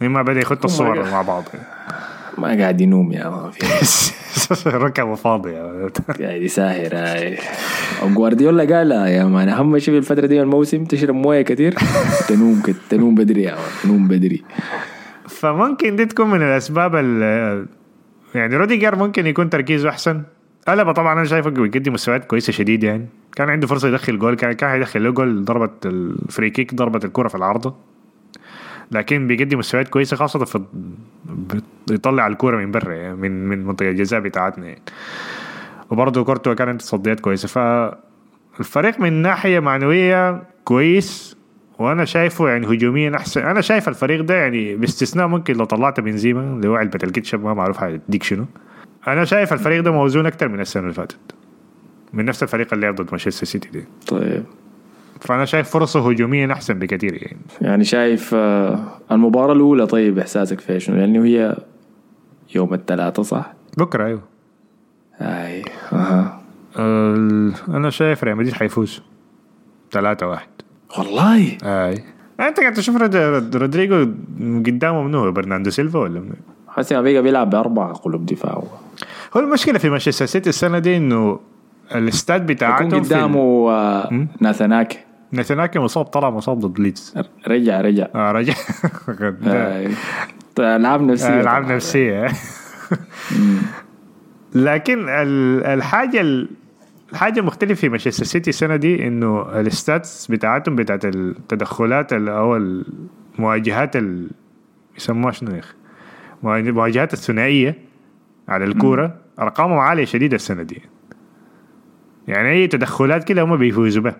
[0.00, 1.12] مما بدأ يخط الصور God.
[1.12, 1.44] مع بعض.
[2.38, 3.66] ما قاعد ينوم يا ما في.
[4.68, 5.88] ركبه فاضي يعني.
[6.20, 7.38] قاعد يساهر هاي.
[8.14, 11.74] جوارديولا قال يا مان أهم شيء في الفترة دي الموسم تشرب موية كثير
[12.28, 14.42] تنوم كت- تنوم بدري يا مان تنوم بدري.
[15.28, 17.66] فممكن دي تكون من الأسباب ال
[18.34, 20.22] يعني روديجر ممكن يكون تركيزه أحسن.
[20.68, 23.06] ألبا طبعا أنا شايفه بيقدم مستويات كويسة شديد يعني.
[23.36, 27.04] كان عنده فرصة يدخل جول كان كان هيدخل له جول ضربت ال free kick ضربت
[27.04, 27.74] الكرة في العارضة.
[28.90, 30.64] لكن بيقدم مستويات كويسة خاصة في
[31.88, 34.82] بيطلع الكورة من برا يعني من من منطقة الجزاء بتاعتنا يعني.
[35.90, 37.48] وبرضه كورتوا كان عنده تصديات كويسة.
[37.48, 41.36] فالفريق من ناحية معنوية كويس
[41.78, 43.40] وأنا شايفه يعني هجوميا أحسن.
[43.40, 47.54] أنا شايف الفريق ده يعني باستثناء ممكن لو طلعت بنزيما اللي هو علبة الكاتشب ما
[47.54, 48.46] معروف هيديك شنو.
[49.08, 51.18] أنا شايف الفريق ده موزون أكتر من السنة اللي فاتت.
[52.12, 53.84] من نفس الفريق اللي لعب ضد مانشستر سيتي دي.
[54.06, 54.44] طيب.
[55.26, 57.36] فأنا شايف فرصه هجوميا أحسن بكثير يعني.
[57.60, 58.78] يعني شايف آه،
[59.12, 61.56] المباراة الأولى طيب إحساسك فيها شنو؟ لأنه هي
[62.54, 64.22] يوم الثلاثاء صح؟ بكرة أيوه.
[65.92, 66.40] أها.
[66.78, 69.02] ال- أنا شايف ريال مدريد حيفوز.
[69.92, 70.48] 3 واحد.
[70.98, 72.04] والله؟ أي.
[72.40, 73.96] أنت قاعد تشوف رود- رود- رودريجو
[74.66, 76.34] قدامه منو؟ برناردو سيلفا ولا منو؟
[76.68, 78.52] حسي بيقى بيلعب بأربعة قلوب دفاع.
[78.52, 78.62] هو
[79.36, 81.40] هو المشكلة في مانشستر سيتي السنة دي إنه
[81.94, 84.98] الإستاد بتاعتهم في قدامه آه، ناثان آكي.
[85.34, 87.14] ناثان آكي مصاب طلع مصاب ضد ليدز.
[87.48, 88.06] رجع رجع.
[88.14, 88.54] آه رجع.
[90.56, 91.74] طيب، ألعاب نفسية العاب طبعاً.
[91.76, 92.26] نفسية.
[94.54, 96.48] لكن ال- الحاجة ال-
[97.12, 102.56] الحاجة المختلفه في مانشستر سيتي السنة دي إنه ال stats بتاعتهم بتاعت التدخلات ال- أو
[102.56, 104.30] المواجهات ال-
[104.96, 105.74] يسموها شنو يا أخي؟
[106.42, 107.78] مواجه- المواجهات الثنائية
[108.48, 110.82] على الكورة ارقامهم عاليه شديده السنة دي.
[112.28, 114.16] يعني أي تدخلات كده هم بيفوزوا بها.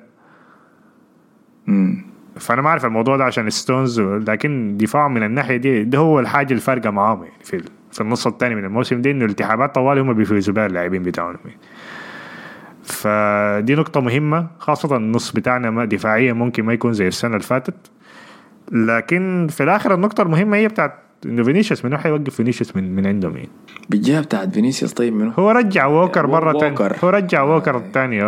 [2.36, 6.54] فأنا ما أعرف الموضوع ده عشان ستونز لكن دفاعهم من الناحية دي ده هو الحاجة
[6.54, 7.62] الفارقة معاهم يعني في
[7.92, 11.58] في النص الثاني من الموسم دي إنه الالتحامات طوال هم بيفوزوا بها اللاعبين بتاعهم يعني.
[12.82, 17.90] فدي نقطة مهمة خاصة النص بتاعنا ما دفاعيا ممكن ما يكون زي السنة اللي فاتت
[18.72, 23.06] لكن في الآخر النقطة المهمة هي بتاعت إنه فينيسيوس من واحد يوقف فينيسيوس من من
[23.06, 23.48] عندهم يعني.
[23.90, 26.26] بالجهة بتاعت فينيسيوس طيب منو؟ هو رجع ووكر
[26.60, 26.96] ثانية ووكر.
[27.04, 28.22] هو رجع ووكر الثاني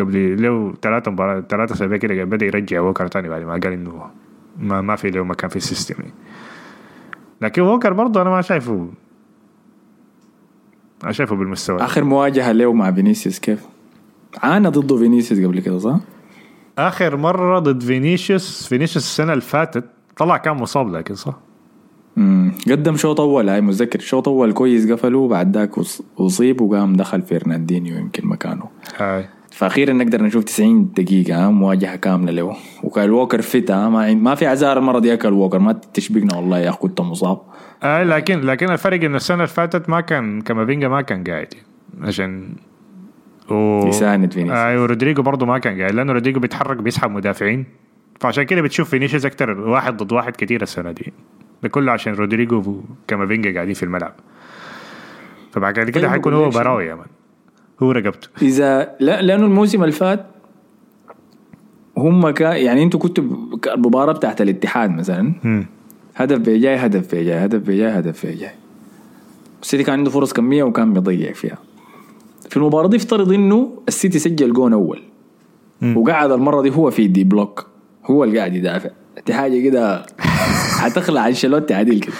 [0.00, 4.10] قبل له ثلاثة مباريات ثلاثة أسابيع كده بدأ يرجع ووكر ثاني بعد ما قال إنه
[4.58, 6.14] ما ما في له مكان في ال system يعني.
[7.40, 8.88] لكن ووكر برضه أنا ما شايفه
[11.04, 13.66] ما شايفه بالمستوى آخر مواجهة له مع فينيسيوس كيف؟
[14.42, 15.96] عانى ضده فينيسيوس قبل كده صح؟
[16.78, 19.84] آخر مرة ضد فينيسيوس فينيسيوس السنة اللي فاتت
[20.16, 21.38] طلع كان مصاب لكن صح
[22.20, 22.52] مم.
[22.70, 24.00] قدم شوط اول هاي متذكر.
[24.00, 25.70] شوط اول كويس قفله بعد ذاك
[26.18, 28.64] أصيب وقام دخل فرناندينيو يمكن مكانه.
[28.96, 29.24] هاي.
[29.50, 32.56] فاخيرا نقدر نشوف 90 دقيقة ها، مواجهة كاملة له.
[32.82, 36.68] وكان ووكر fit ها، ما ما في أعذار المرة دي ووكر ما تشبكنا والله يا
[36.68, 37.40] اخ كنت مصاب.
[37.82, 41.54] آه لكن لكن الفرق إنه السنة اللي فاتت ما كان كامافينجا ما كان قاعد.
[42.00, 42.54] عشان
[43.50, 43.88] و...
[43.88, 44.58] يساند فينيسيوس.
[44.58, 47.64] أيوه رودريجو برضه ما كان قاعد لأنه رودريجو بيتحرك بيسحب مدافعين.
[48.20, 51.12] فعشان كده بتشوف فينيسيوس أكتر واحد ضد واحد كتير السنة دي.
[51.62, 52.62] ده كله عشان رودريجو
[53.06, 54.12] وكامافينجا قاعدين في الملعب.
[55.52, 57.06] فبعد كده طيب بقول هو؟ براوي يا مان.
[57.82, 58.28] هو رقبته.
[58.42, 60.26] إذا لا لأنه الموسم اللي فات
[61.96, 63.24] هم كا يعني أنتوا كنتوا
[63.74, 65.32] المباراة بتاعت الاتحاد مثلا.
[65.44, 65.66] مم.
[66.16, 68.50] هدف بيجاي هدف بيجاي هدف بيجاي هدف بيجاي.
[69.62, 71.58] السيتي كان عنده فرص كمية وكان بيضيع فيها.
[72.50, 75.02] في المباراة دي افترض إنه السيتي سجل جون أول.
[75.96, 77.66] وقعد المرة دي هو في deep block.
[78.04, 78.90] هو اللي قاعد يدافع.
[79.26, 80.06] دي حاجة كده.
[80.80, 82.12] حتخلع أنشيلوتي عديل كده.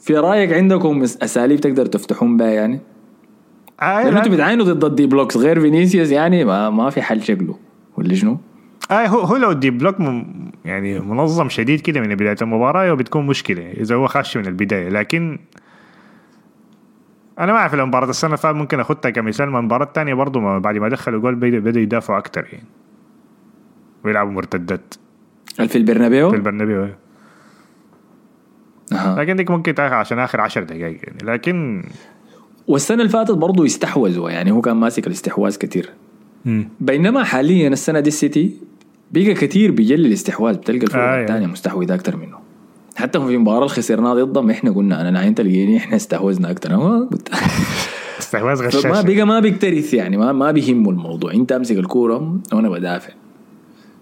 [0.00, 2.80] في رأيك عندكم أساليب تقدر تفتحون بها يعني؟
[3.82, 7.22] آه لأنه أنتوا بتعاينوا ضد ال deep blocks غير فينيسيوس يعني ما, ما في حل
[7.22, 7.56] شكله
[7.96, 8.38] ولا شنو؟
[8.90, 13.26] آه هو هو لو deep block م- يعني منظم شديد كده من بداية المباراة بتكون
[13.26, 15.38] مشكلة إذا هو خش من البداية لكن
[17.38, 20.76] أنا ما أعرف لو مباراة السنة اللي ممكن اخدها كمثال ما المباراة الثانية برضه بعد
[20.76, 22.66] ما دخلوا جول بدأوا يدافعوا أكثر يعني.
[24.04, 24.94] ويلعبوا مرتدات.
[25.68, 26.88] في البرنابيو؟ في البرنابيو
[28.92, 31.18] لكن ديك ممكن تاخذ عشان آخر 10 دقائق يعني.
[31.22, 31.84] لكن
[32.68, 35.90] والسنة اللي فاتت برضه استحوذوا يعني هو كان ماسك الاستحواذ كثير
[36.80, 38.56] بينما حاليا السنة دي السيتي
[39.10, 41.52] بقى كثير بيجلي الاستحواذ بتلقى الفرق آه، الثانية يعني.
[41.52, 42.36] مستحوذة أكثر منه.
[42.96, 47.08] حتى في المباراه اللي خسرناها ضدهم إحنا قلنا أنا نعين تلقيني إحنا استحوذنا أكثر ما
[48.18, 51.32] استحواذ ما غشاش بقى ما بيكترث يعني ما ما بيهمه الموضوع.
[51.32, 53.12] أنت أمسك الكورة وأنا بدافع.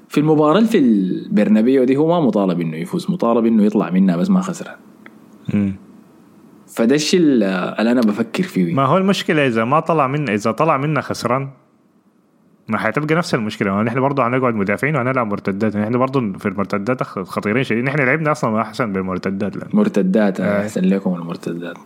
[0.09, 4.17] في المباراة اللي في البرنابيو دي هو ما مطالب إنه يفوز مطالب إنه يطلع منها
[4.17, 4.77] بس ما خسران.
[6.67, 7.47] فده الشيء اللي
[7.79, 11.49] أنا بفكر فيه ما هو المشكلة إذا ما طلع منا إذا طلع منا خسران
[12.69, 17.03] ما حتبقى نفس المشكلة ما نحن برضه هنقعد مدافعين وهنلعب مرتدات نحن برضه في المرتدات
[17.03, 19.65] خطيرين شديد نحن لعبنا أصلا أحسن بالمرتدات لأ.
[19.73, 20.63] مرتدات آه.
[20.63, 21.77] أحسن لكم المرتدات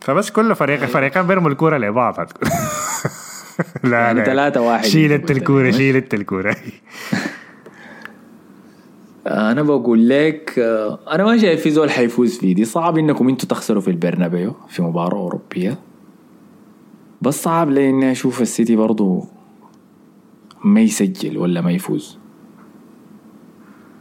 [0.00, 2.14] فبس كل فريق فريقين بيرموا الكورة لبعض.
[3.84, 5.72] لا يعني لا ثلاثة واحد شيلت لي.
[5.72, 6.56] شيلت الكورة
[9.28, 13.48] أنا بقول لك آه، أنا ما شايف في زول حيفوز فيه دي صعب إنكم أنتوا
[13.48, 15.78] تخسروا في البرنابيو في مباراة أوروبية
[17.22, 19.24] بس صعب لي اني أشوف السيتي برضو
[20.64, 22.18] ما يسجل ولا ما يفوز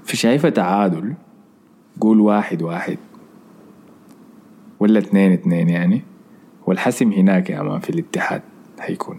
[0.04, 1.14] فشايفة تعادل
[2.02, 2.98] قول واحد واحد
[4.80, 6.04] ولا اثنين اثنين يعني
[6.66, 8.42] والحسم هناك يا man في الاتحاد
[8.80, 9.18] حيكون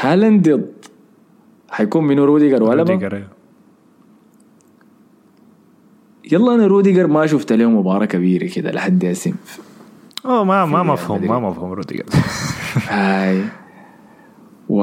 [0.00, 0.72] هالاند ضد
[1.70, 3.35] حيكون منو روديجر ولا؟ روديجر، أيوه.
[6.32, 9.32] يلا أنا روديجر ما شفت له مباراة كبيرة كده لحد هسه.
[10.26, 11.26] أوه ما ما مفهوم.
[11.26, 12.04] ما مفهوم روديجر.
[12.88, 13.42] هاي.
[14.68, 14.82] و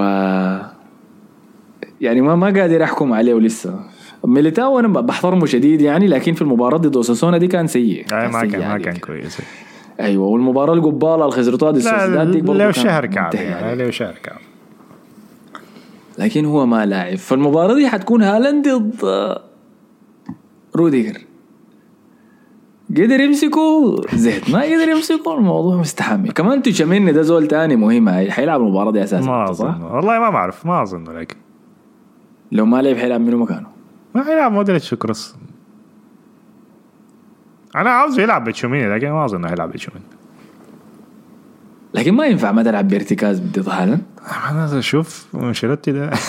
[2.01, 3.79] يعني ما ما قادر أحكم عليه لسه
[4.25, 8.45] ميليتاو أنا بحترمه شديد يعني لكن في المباراة ضد أوساسونا دي كان سيء آه، ما
[8.45, 8.97] كان ما كان.
[8.97, 9.37] كويس.
[9.99, 13.83] أيوه والمباراة القباله اللي خسرتوها لا سوسيداد دي برضه كان شهر كعب منتهي يعني.
[13.83, 14.39] لو شهر كعب
[16.17, 17.17] لكن هو ما لاعب.
[17.17, 19.35] فالمباراة دي حتكون هالاند ضد
[20.75, 21.21] روديجر.
[22.97, 28.09] قدر يمسكه زهد ما قدر يمسكه الموضوع مستحمل كمان تشاميني ده زول تاني مهم.
[28.31, 29.81] حيلعب المباراة دي أساسا ما؟ أظن.
[29.81, 31.35] والله ما بعرف ما أظن لكن
[32.51, 33.67] لو ما لعب حيلعب منه مكانه؟
[34.15, 35.35] ما يلعب مودريتش وكروس
[37.75, 40.05] أنا عاوز يلعب بتشوميني لكن ما أظن يلعب بتشوميني
[41.93, 44.03] لكن ما ينفع ما تلعب بارتكاز ضد هالاند
[44.51, 46.11] أنا أشوف أنشيلوتي ده.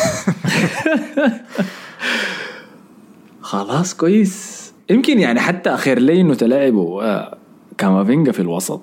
[3.41, 4.64] خلاص كويس.
[4.91, 7.39] يمكن يعني حتى اخر لي إنه تلاعبوا آه،
[7.79, 8.83] كامافينجا في الوسط.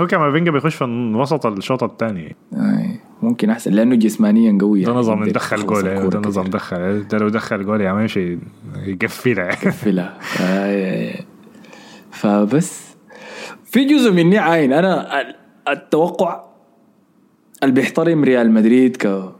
[0.00, 0.84] هو كامافينجا بيخش في
[1.16, 2.36] وسط الشوط الثاني.
[2.54, 6.44] آي، ممكن أحسن لأنه جسمانيا قوي ده يعني نظام يخلص جول ده نظام.
[6.46, 8.38] دخل ده لو دخل جول يا عم يمشي
[8.86, 10.18] يقفلها يقفلها.
[12.10, 12.94] فبس.
[13.64, 15.34] في جزء مني عاين أنا ال-
[15.68, 16.44] التوقع
[17.62, 19.32] اللي بيحترم ريال مدريد ك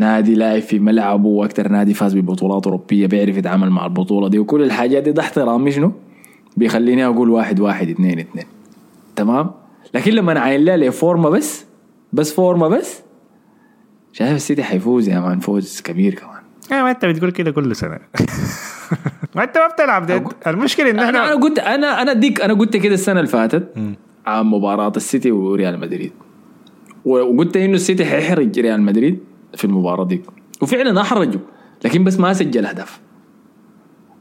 [0.00, 4.38] نادي لاعب في ملعبه وأكثر نادي فاز ببطولات أوروبية بيعرف يتعامل مع البطولة دي.
[4.38, 5.92] وكل الحاجات دي ده احترامي شنو؟
[6.56, 8.44] بيخليني أقول واحد واحد اثنين اثنين.
[9.16, 9.50] تمام؟
[9.94, 11.64] لكن لما نعاين لها لفورمه بس؟
[12.12, 13.02] بس فورمة بس؟
[14.12, 16.42] شايف السيتي حيفوز يا مان فوز كبير كمان.
[16.72, 17.98] يا ما أنت بتقول كده كل سنة.
[19.36, 20.24] ما أنت ما بتلعب ده.
[20.46, 23.74] المشكلة إن أنا انا إحنا قلت أنا أنا اديك أنا قلت كده السنة اللي فاتت
[24.26, 26.12] عن مباراة السيتي وريال مدريد.
[27.04, 29.29] وقلت إنه السيتي حيحرج ريال مدريد.
[29.56, 30.22] في المباراة دي.
[30.62, 31.40] وفعلا احرجه
[31.84, 33.00] لكن بس ما سجل هدف.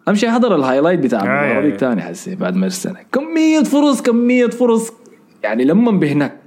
[0.10, 3.64] امشي احضر ال highlight بتاع آه، المباراة آه، دي تاني حسي بعد ما السنة كميه
[3.64, 4.92] فرص كميه فرص.
[5.44, 6.38] يعني لما بهناك.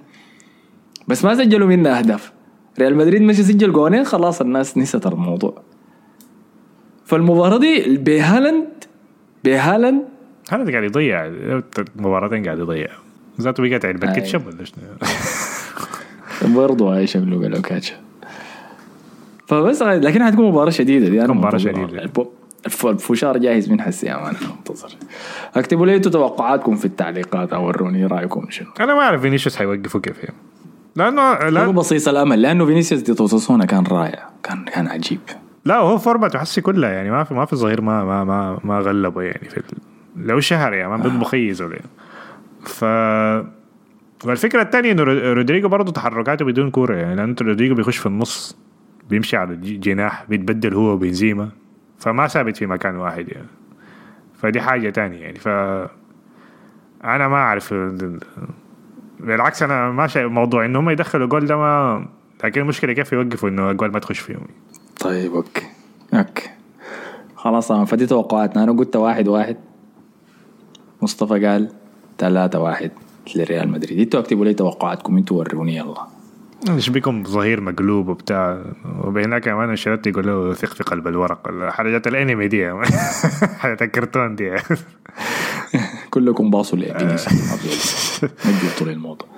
[1.08, 2.32] بس ما سجلوا منها اهداف
[2.78, 5.62] ريال مدريد مشي سجل جونين خلاص الناس نسيت الموضوع.
[7.04, 8.68] فالمباراة دي بهالاند
[9.44, 10.02] بهالاند
[10.50, 11.32] هذا قاعد يضيع.
[11.96, 12.88] مباراتين قاعد يضيع.
[13.40, 14.14] ذاته بقت علبه أيوة.
[14.16, 14.82] كاتشب ولا شنو؟
[16.56, 17.94] برضه هاي شكله قالوا كاتشا
[19.46, 21.08] فبس لكن حتكون مباراة شديدة.
[21.08, 21.72] دي أنا مباراة منتظر.
[21.72, 22.02] شديدة.
[22.02, 22.28] الب-
[22.66, 24.88] الف- الفشار جاهز من حسي يا مان منتظر.
[25.56, 30.18] اكتبوا لي توقعاتكم في التعليقات أو وروني رأيكم؟ شنو؟ أنا ما أعرف فينيسيوس حيوقفوا كيف
[30.24, 30.36] يعني.
[30.96, 34.28] لأنه لا, بصيص الأمل لأنه فينيسيوس دي توسوسونا كان رائع.
[34.42, 35.20] كان كان عجيب.
[35.64, 37.10] لا هو فورمته حسي كلها يعني.
[37.10, 39.62] ما في ما في ظهير ما ما ما ما غلبه يعني في.
[40.16, 41.86] لو شهر يعني ما بيطبخ يزول يعني.
[42.64, 42.84] ف
[44.26, 47.16] والفكرة الثانية إنه رو- رودريجو برضه تحركاته بدون كورة يعني.
[47.16, 48.56] لأنه رودريجو بيخش في النص.
[49.10, 51.48] بيمشي على الج- جناح بيتبدل هو وبنزيما
[51.98, 53.46] فما ثابت في مكان واحد يعني.
[54.34, 55.38] فدي حاجة تانية يعني.
[55.38, 55.48] ف
[57.04, 57.74] أنا ما أعرف
[59.20, 62.06] بالعكس أنا ما شايف موضوع إنه هم يدخلوا جول ده ما
[62.44, 64.46] لكن المشكلة كيف يوقفوا إنه الجول ما تخش فيهم.
[65.00, 65.62] طيب أوكي.
[66.14, 66.50] أوكي.
[67.36, 67.84] خلاص تمام.
[67.84, 68.64] فدي توقعاتنا.
[68.64, 69.56] أنا قلت واحد واحد.
[71.02, 71.68] مصطفى قال
[72.18, 72.90] ثلاثة واحد
[73.36, 73.98] لريال مدريد.
[73.98, 75.16] أنتوا اكتبوا لي توقعاتكم.
[75.16, 76.06] أنتوا وروني يلا.
[76.68, 78.62] إيش بكم ظهير مقلوب وبتاع؟
[79.04, 81.68] وبينك كمان أنشيلوتي يقول له ثق في قلب الورق.
[81.70, 82.70] حاجات الأنمي دي
[83.60, 84.50] حاجات الكرتون دي
[86.10, 89.28] كلكم باصوا لفينيسيوس ما جبتوا لي الموضوع.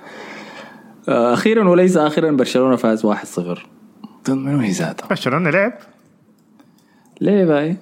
[1.09, 3.13] آه، أخيرا وليس اخرا برشلونة فاز 1-0
[4.25, 5.73] ضد منو هي ذاتها؟ برشلونة لعب؟
[7.21, 7.77] ليه باي؟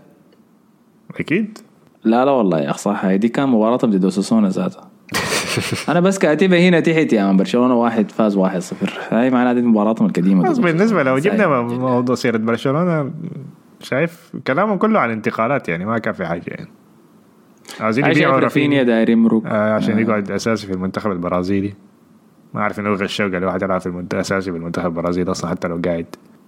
[1.19, 1.57] أكيد.
[2.03, 3.05] لا لا والله يا اخ صح.
[3.05, 4.89] دي كان مباراة ضد أوساسونا ذاتها.
[5.89, 8.43] أنا بس كاتبها هنا تحت يا برشلونة واحد فاز 1-0
[9.11, 11.17] هاي معناها دي مباراتهم القديمة بالنسبة لو.
[11.17, 11.61] جبنا.
[11.61, 13.11] موضوع سيرة برشلونة
[13.79, 16.67] شايف كلامهم كله عن انتقالات يعني ما كان في حاجة يعني.
[17.79, 18.83] عايزين يبيعوا رافينيا.
[18.83, 19.41] داير يمرق.
[19.45, 21.73] آه عشان يقعد أساسي في المنتخب البرازيلي.
[22.53, 25.67] ما أعرف إنه غشوا قال واحد يلعب في المنتخب أساسي في المنتخب البرازيلي أصلا حتى
[25.67, 26.05] لو قاعد.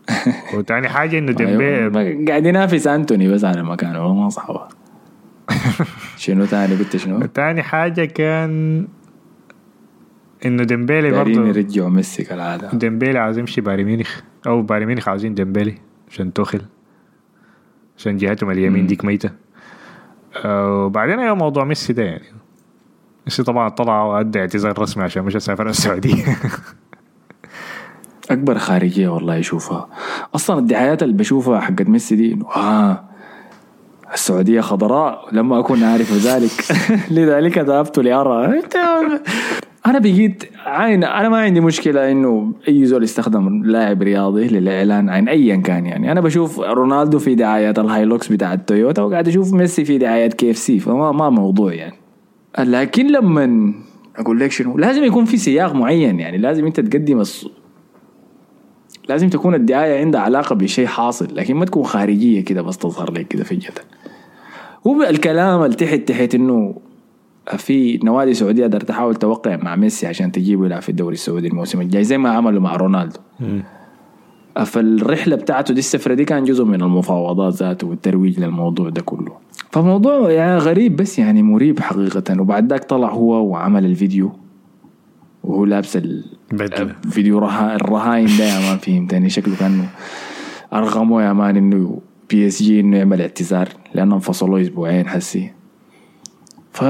[0.53, 4.61] وثاني حاجة إنه أيوة، ديمبي قاعد ينافس أنتوني بس على مكانه ما صعبه
[6.17, 8.87] شنو تاني قلت شنو؟ ثاني حاجة كان
[10.45, 12.69] إنه ديمبيلي برضه يرجعوا ميسي كالعادة.
[12.73, 14.19] ديمبيلي عاوز يمشي بايرن ميونخ.
[14.47, 15.75] أو بايرن ميونخ عاوزين ديمبيلي
[16.11, 16.61] عشان توخل
[17.97, 19.29] عشان جهتهم اليمين ديك ميتة.
[20.45, 22.25] آه، وبعدين أيوه موضوع ميسي ده يعني.
[23.25, 26.23] ميسي طبعا طلع وأدى اعتذار رسمي عشان مش سافر السعودية.
[28.31, 29.89] أكبر خارجية والله يشوفها.
[30.35, 33.03] أصلا الدعايات اللي بشوفها حقت ميسي دي آه
[34.13, 36.51] السعودية خضراء لما اكون عارف ذلك.
[37.17, 38.61] لذلك ذهبت لأرى.
[39.85, 45.27] أنا بقيت عين أنا ما عندي مشكلة إنه أي زول يستخدم لاعب رياضي للإعلان عن
[45.27, 46.11] ايا كان يعني.
[46.11, 50.79] أنا بشوف رونالدو في دعايات ال Hilux بتاع التويوتا وقاعد أشوف ميسي في دعايات KFC
[50.79, 51.95] فما ما موضوع يعني.
[52.59, 53.73] لكن لما
[54.15, 56.37] أقول لك شنو لازم يكون في سياق معين يعني.
[56.37, 57.23] لازم أنت تقدم.
[59.09, 63.27] لازم تكون الدعاية عندها علاقة بشيء حاصل لكن ما تكون خارجية كده بس تظهر لك
[63.27, 63.71] كده فجأة.
[64.87, 66.75] هو الكلام اللي تحت تحت إنه
[67.57, 71.81] في نوادي سعودية قدرت تحاول توقع مع ميسي عشان تجيبه يلعب في الدوري السعودي الموسم
[71.81, 73.19] الجاي زي ما عملوا مع رونالدو.
[74.65, 79.31] فالرحلة بتاعته دي السفرة دي كان جزء من المفاوضات ذاته والترويج للموضوع ده كله.
[79.71, 82.41] فموضوع يعني غريب بس يعني مريب حقيقة.
[82.41, 84.31] وبعد ذاك طلع هو وعمل الفيديو.
[85.45, 86.23] وهو لابس ال...
[86.51, 86.95] بدلة.
[87.09, 87.75] فيديو رها...
[87.75, 89.89] الرهاين ده يا مان فهمتني؟ شكله كأنه
[90.73, 95.51] ارغموا يا مان إنه PSG إنه يعمل اعتذار لأنه انفصلوا أسبوعين حسي.
[96.73, 96.83] ف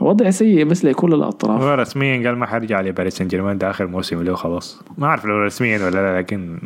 [0.00, 1.62] وضع سيء بس لكل الأطراف.
[1.62, 4.82] هو رسميا قال ما حرجع لباريس سان جيرمان ده آخر موسم له خلاص.
[4.98, 6.58] ما أعرف لو رسميا ولا لا لكن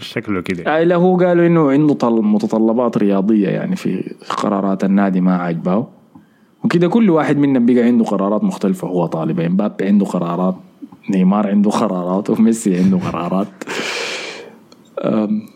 [0.00, 0.78] شكله كده.
[0.80, 2.22] آه، لا هو قالوا إنه عنده طل...
[2.22, 5.88] متطلبات رياضية يعني في قرارات النادي ما عجباه
[6.64, 8.88] وكده كل واحد منهم بقى عنده قرارات مختلفة.
[8.88, 10.56] هو طالب إمبابي عنده قرارات
[11.10, 13.48] نيمار عنده قرارات وميسي عنده قرارات.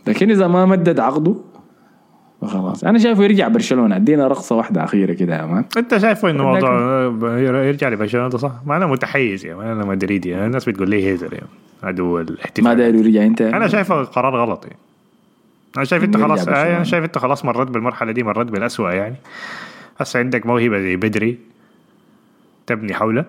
[0.07, 1.35] لكن إذا ما مدد عقده
[2.43, 2.85] خلاص.
[2.85, 3.97] أنا شايفه يرجع برشلونة.
[3.97, 5.65] أدينا رقصه واحدة أخيرة كده يا مان.
[5.77, 10.29] أنت شايفه إنه موضوع يرجع لبرشلونة ده صح؟ ما أنا متحيز يعني أنا مدريدي.
[10.31, 11.47] يعني الناس بتقول لي هيزر يعني
[11.83, 12.65] عدو الاحتفال.
[12.65, 14.79] ما داير يرجع أنت؟ أنا شايفه قرار غلط يعني.
[15.77, 19.17] أنا شايف انت خلاص أنا شايف انت خلاص مريت بالمرحلة دي مريت بالأسوأ يعني.
[20.01, 21.39] هسه عندك موهبة زي بدري
[22.67, 23.25] تبني حوله.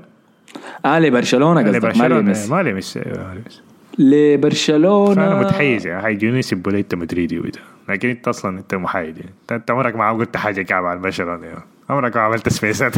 [0.85, 2.51] آه لبرشلونة قصدك ما برشلونه لميسي.
[2.51, 3.61] ما لي ميسي ما لي ميسي.
[3.99, 7.59] لبرشلونه فأنا متحيز يعني حيجوني يسبوا لي إنت مدريدي وده
[7.89, 9.33] لكن إنت أصلا إنت محايد يعني.
[9.51, 11.63] إنت- عمرك ما قلت حاجة كعبه عن برشلونه يعني.
[11.89, 12.95] عمرك ما عملت سبيسات.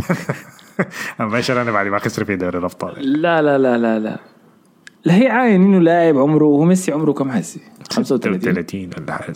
[1.19, 3.21] عن برشلونه بعد ما خسر في دوري الأبطال.
[3.21, 4.19] لا لا لا لا لا.
[5.05, 7.59] لا هي عاين إنه لاعب عمره هو ميسي عمره كم حسي؟
[7.91, 9.33] 35 30 ولا حاجة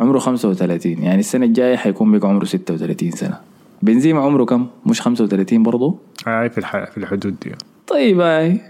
[0.00, 3.40] عمره 35 يعني السنة الجاية حيكون بقى عمره 36 سنة.
[3.82, 6.84] بنزيما عمره كم؟ مش 35 برضه هاي في الح...
[6.90, 7.52] في الحدود دي.
[7.86, 8.60] طيب هاي.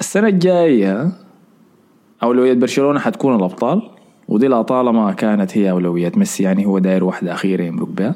[0.00, 1.12] السنة الجاية
[2.22, 3.90] أولوية برشلونة حتكون الأبطال
[4.28, 8.14] ودي لطالما كانت هي اولويات ميسي يعني هو داير واحدة أخيرة يمرق بها.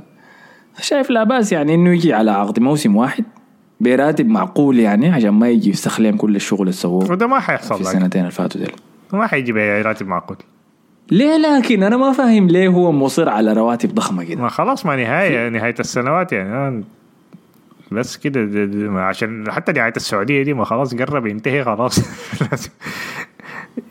[0.81, 3.25] شايف لا بأس يعني إنه يجي على عقد موسم واحد
[3.81, 7.75] براتب معقول يعني عشان ما يجي يستخلم كل الشغل اللي سووه وده ما في حيحصل
[7.75, 7.81] لك.
[7.81, 8.73] السنتين اللي فاتوا ديل.
[9.13, 10.37] ما حيجي براتب معقول.
[11.11, 14.43] ليه لكن؟ أنا ما فاهم ليه هو مصر على رواتب ضخمة كده.
[14.43, 16.85] ما خلاص ما نهاية نهاية السنوات يعني.
[17.93, 18.49] بس كده
[19.01, 22.01] عشان حتى نهاية السعودية دي ما خلاص قرب ينتهي خلاص.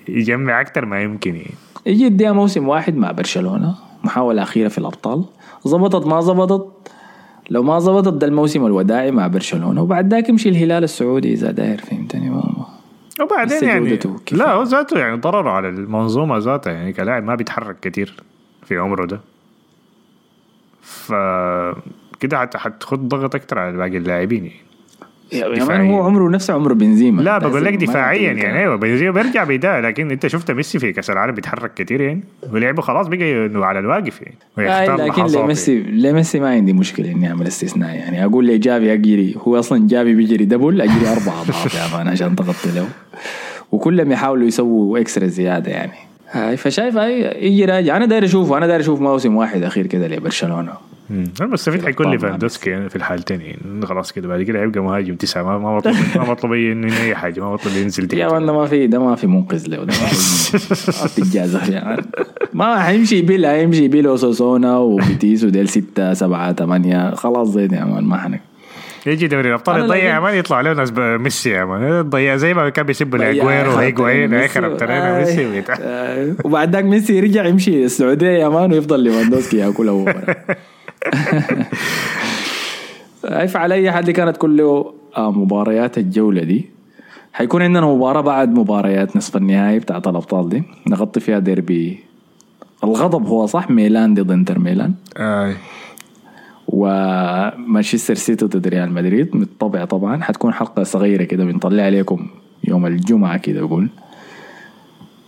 [0.07, 1.51] يجمع أكتر ما يمكن يعني.
[1.86, 5.26] يجي يديها موسم واحد مع برشلونة محاولة أخيرة في الأبطال.
[5.68, 6.91] ظبطت ما ظبطت
[7.49, 9.82] لو ما ظبطت ده الموسم الوداعي مع برشلونة.
[9.82, 12.74] وبعد ذاك يمشي الهلال السعودي إذا داير فهمتني؟ ما.
[13.22, 13.89] وبعدين يعني.
[14.38, 18.13] لا هو ذاته يعني ضرره على المنظومة ذاتها يعني كلاعب ما بيتحرك كتير
[18.66, 19.20] في عمره ده
[20.82, 21.11] ف
[22.20, 24.64] كده حت- حتخد ضغط أكتر على باقي اللاعبين يعني
[25.34, 25.91] دفاعياً.
[25.91, 27.21] هو عمره نفسه عمر بنزيما.
[27.21, 28.32] لا بقول لك دفاعيا.
[28.32, 32.23] يعني أيوه بنزيما بيرجع بدا لكن أنت شفت ميسي في كأس العالم بيتحرك كتير يعني.
[32.51, 34.69] ولعبه خلاص بقى إنه على الواقف يعني.
[34.69, 38.26] آه لكن لميسي لميسي ما عندي مشكلة إني أعمل استثناء يعني.
[38.26, 42.36] أقول لي جافي اجري هو أصلا جافي بيجري double اجري أربع أضعاف يا مان عشان
[42.36, 42.88] تغطي له.
[43.71, 45.91] وكلهم يحاولوا يسووا extra زيادة يعني.
[46.32, 47.97] هاي فشايف هاي يجي راجع.
[47.97, 50.73] أنا داير أشوفه أنا داير أشوف موسم واحد أخير كده لبرشلونة.
[51.41, 55.58] المستفيد حيكون ليفاندوسكي يعني في الحالتين يعني خلاص كده بعد كده هيبقى مهاجم تسعة ما
[55.58, 58.88] ما مطلوب ما مطلوب اي إنه أي حاجة ما مطلوب ينزل يا مان ما في
[58.88, 60.08] ده ما في منقذ له ده ما
[61.08, 62.01] في
[62.53, 67.86] ما حيمشي بيل حيمشي بيل وسوسونا وبيتيس وديل ستة سبعة ثمانية خلاص زي ده يا
[67.86, 68.41] مان ما حنك.
[69.06, 72.70] يجي دوري الأبطال يضيع يا مان يطلع له ناس ميسي يا مان ضيع زي ما
[72.70, 75.20] كان بيسب ضيع لاجويرو خربت هيجوين علينا هي خربت علينا آه.
[75.20, 75.64] ميسي.
[76.43, 80.14] وبعد ذاك ميسي يرجع يمشي السعودية يا مان ويفضل ليفاندوسكي ياكلها هو.
[83.26, 86.70] عارف على أي حد كانت كله آه، مباريات الجولة دي.
[87.34, 90.64] حيكون عندنا مباراة بعد مباريات نصف النهائي بتاعت الأبطال دي.
[90.88, 91.99] نغطي فيها ديربي
[92.84, 94.93] الغضب هو صح؟ ميلان ضد إنتر ميلان.
[95.18, 95.53] آه.
[96.68, 99.32] ومانشستر سيتي ضد ريال مدريد.
[99.32, 100.24] بالطبع طبعا.
[100.24, 102.28] حتكون حلقة صغيرة كده بنطلع عليكم
[102.68, 103.89] يوم الجمعة كده أقول.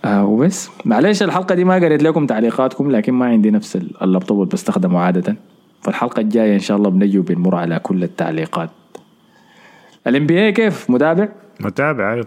[0.05, 0.69] آه وبس.
[0.85, 4.99] معلش الحلقة دي ما قريت لكم تعليقاتكم لكن ما عندي نفس ال- اللابتوب اللي بستخدمه
[4.99, 5.35] عادة.
[5.87, 8.69] فالحلقة الجاية إن شاء الله بنجي وبنمر على كل التعليقات
[10.07, 11.29] ال NBA كيف متابع
[11.59, 12.25] متابع أيوه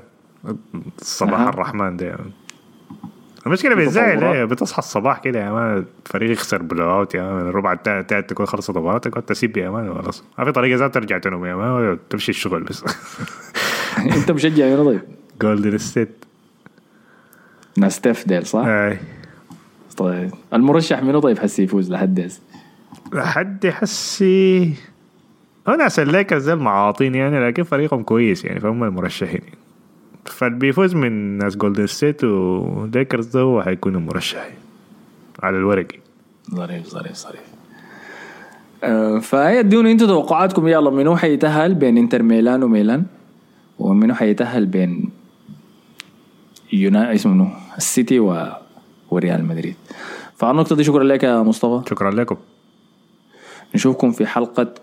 [0.99, 1.49] صباح أها.
[1.49, 2.17] الرحمن ده.
[3.47, 4.35] المشكلة بيتزعل تطورات.
[4.37, 8.47] إيه بتصحى الصباح كده يا مان الفريق يخسر blowout يا مان الربع التا- التالت تكون
[8.47, 11.99] خلصت مباراتك وانت تسيب يا مان خلاص ما في طريقة ذات ترجع تنوم يا مان
[12.11, 12.85] تمشي الشغل بس
[14.17, 15.01] أنت مشجع مين طيب؟
[15.43, 16.25] جولدن ستيت
[17.77, 18.99] ناس ستيف ديل صح؟ اي
[19.97, 22.41] طيب المرشح منو طيب حسي يفوز لحد هسه؟
[23.13, 24.75] لحد حسي
[25.69, 29.41] هو ناس الليكرز زي المعاطين يعني لكن فريقهم كويس يعني فهم المرشحين
[30.25, 34.49] فاللي بيفوز من ناس جولدن ستيت وليكرز ده هو حيكون المرشح
[35.43, 35.87] على الورق
[36.55, 37.41] ظريف ظريف ظريف.
[38.85, 40.69] آه، فهي ادوني أنتوا توقعاتكم.
[40.69, 43.05] يلا منو حيتأهل بين انتر ميلان وميلان؟
[43.79, 45.11] ومنو حيتأهل بين
[46.73, 48.47] يونا اسمه منو؟ السيتي و...
[49.11, 49.75] وريال مدريد.
[50.37, 51.91] فعلى النقطة دي شكرا لك يا مصطفى.
[51.91, 52.37] شكرا لكم.
[53.75, 54.75] نشوفكم في حلقة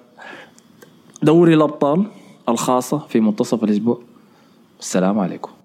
[1.24, 2.06] دوري الأبطال
[2.50, 4.02] الخاصة في منتصف الأسبوع.
[4.80, 5.57] السلام عليكم.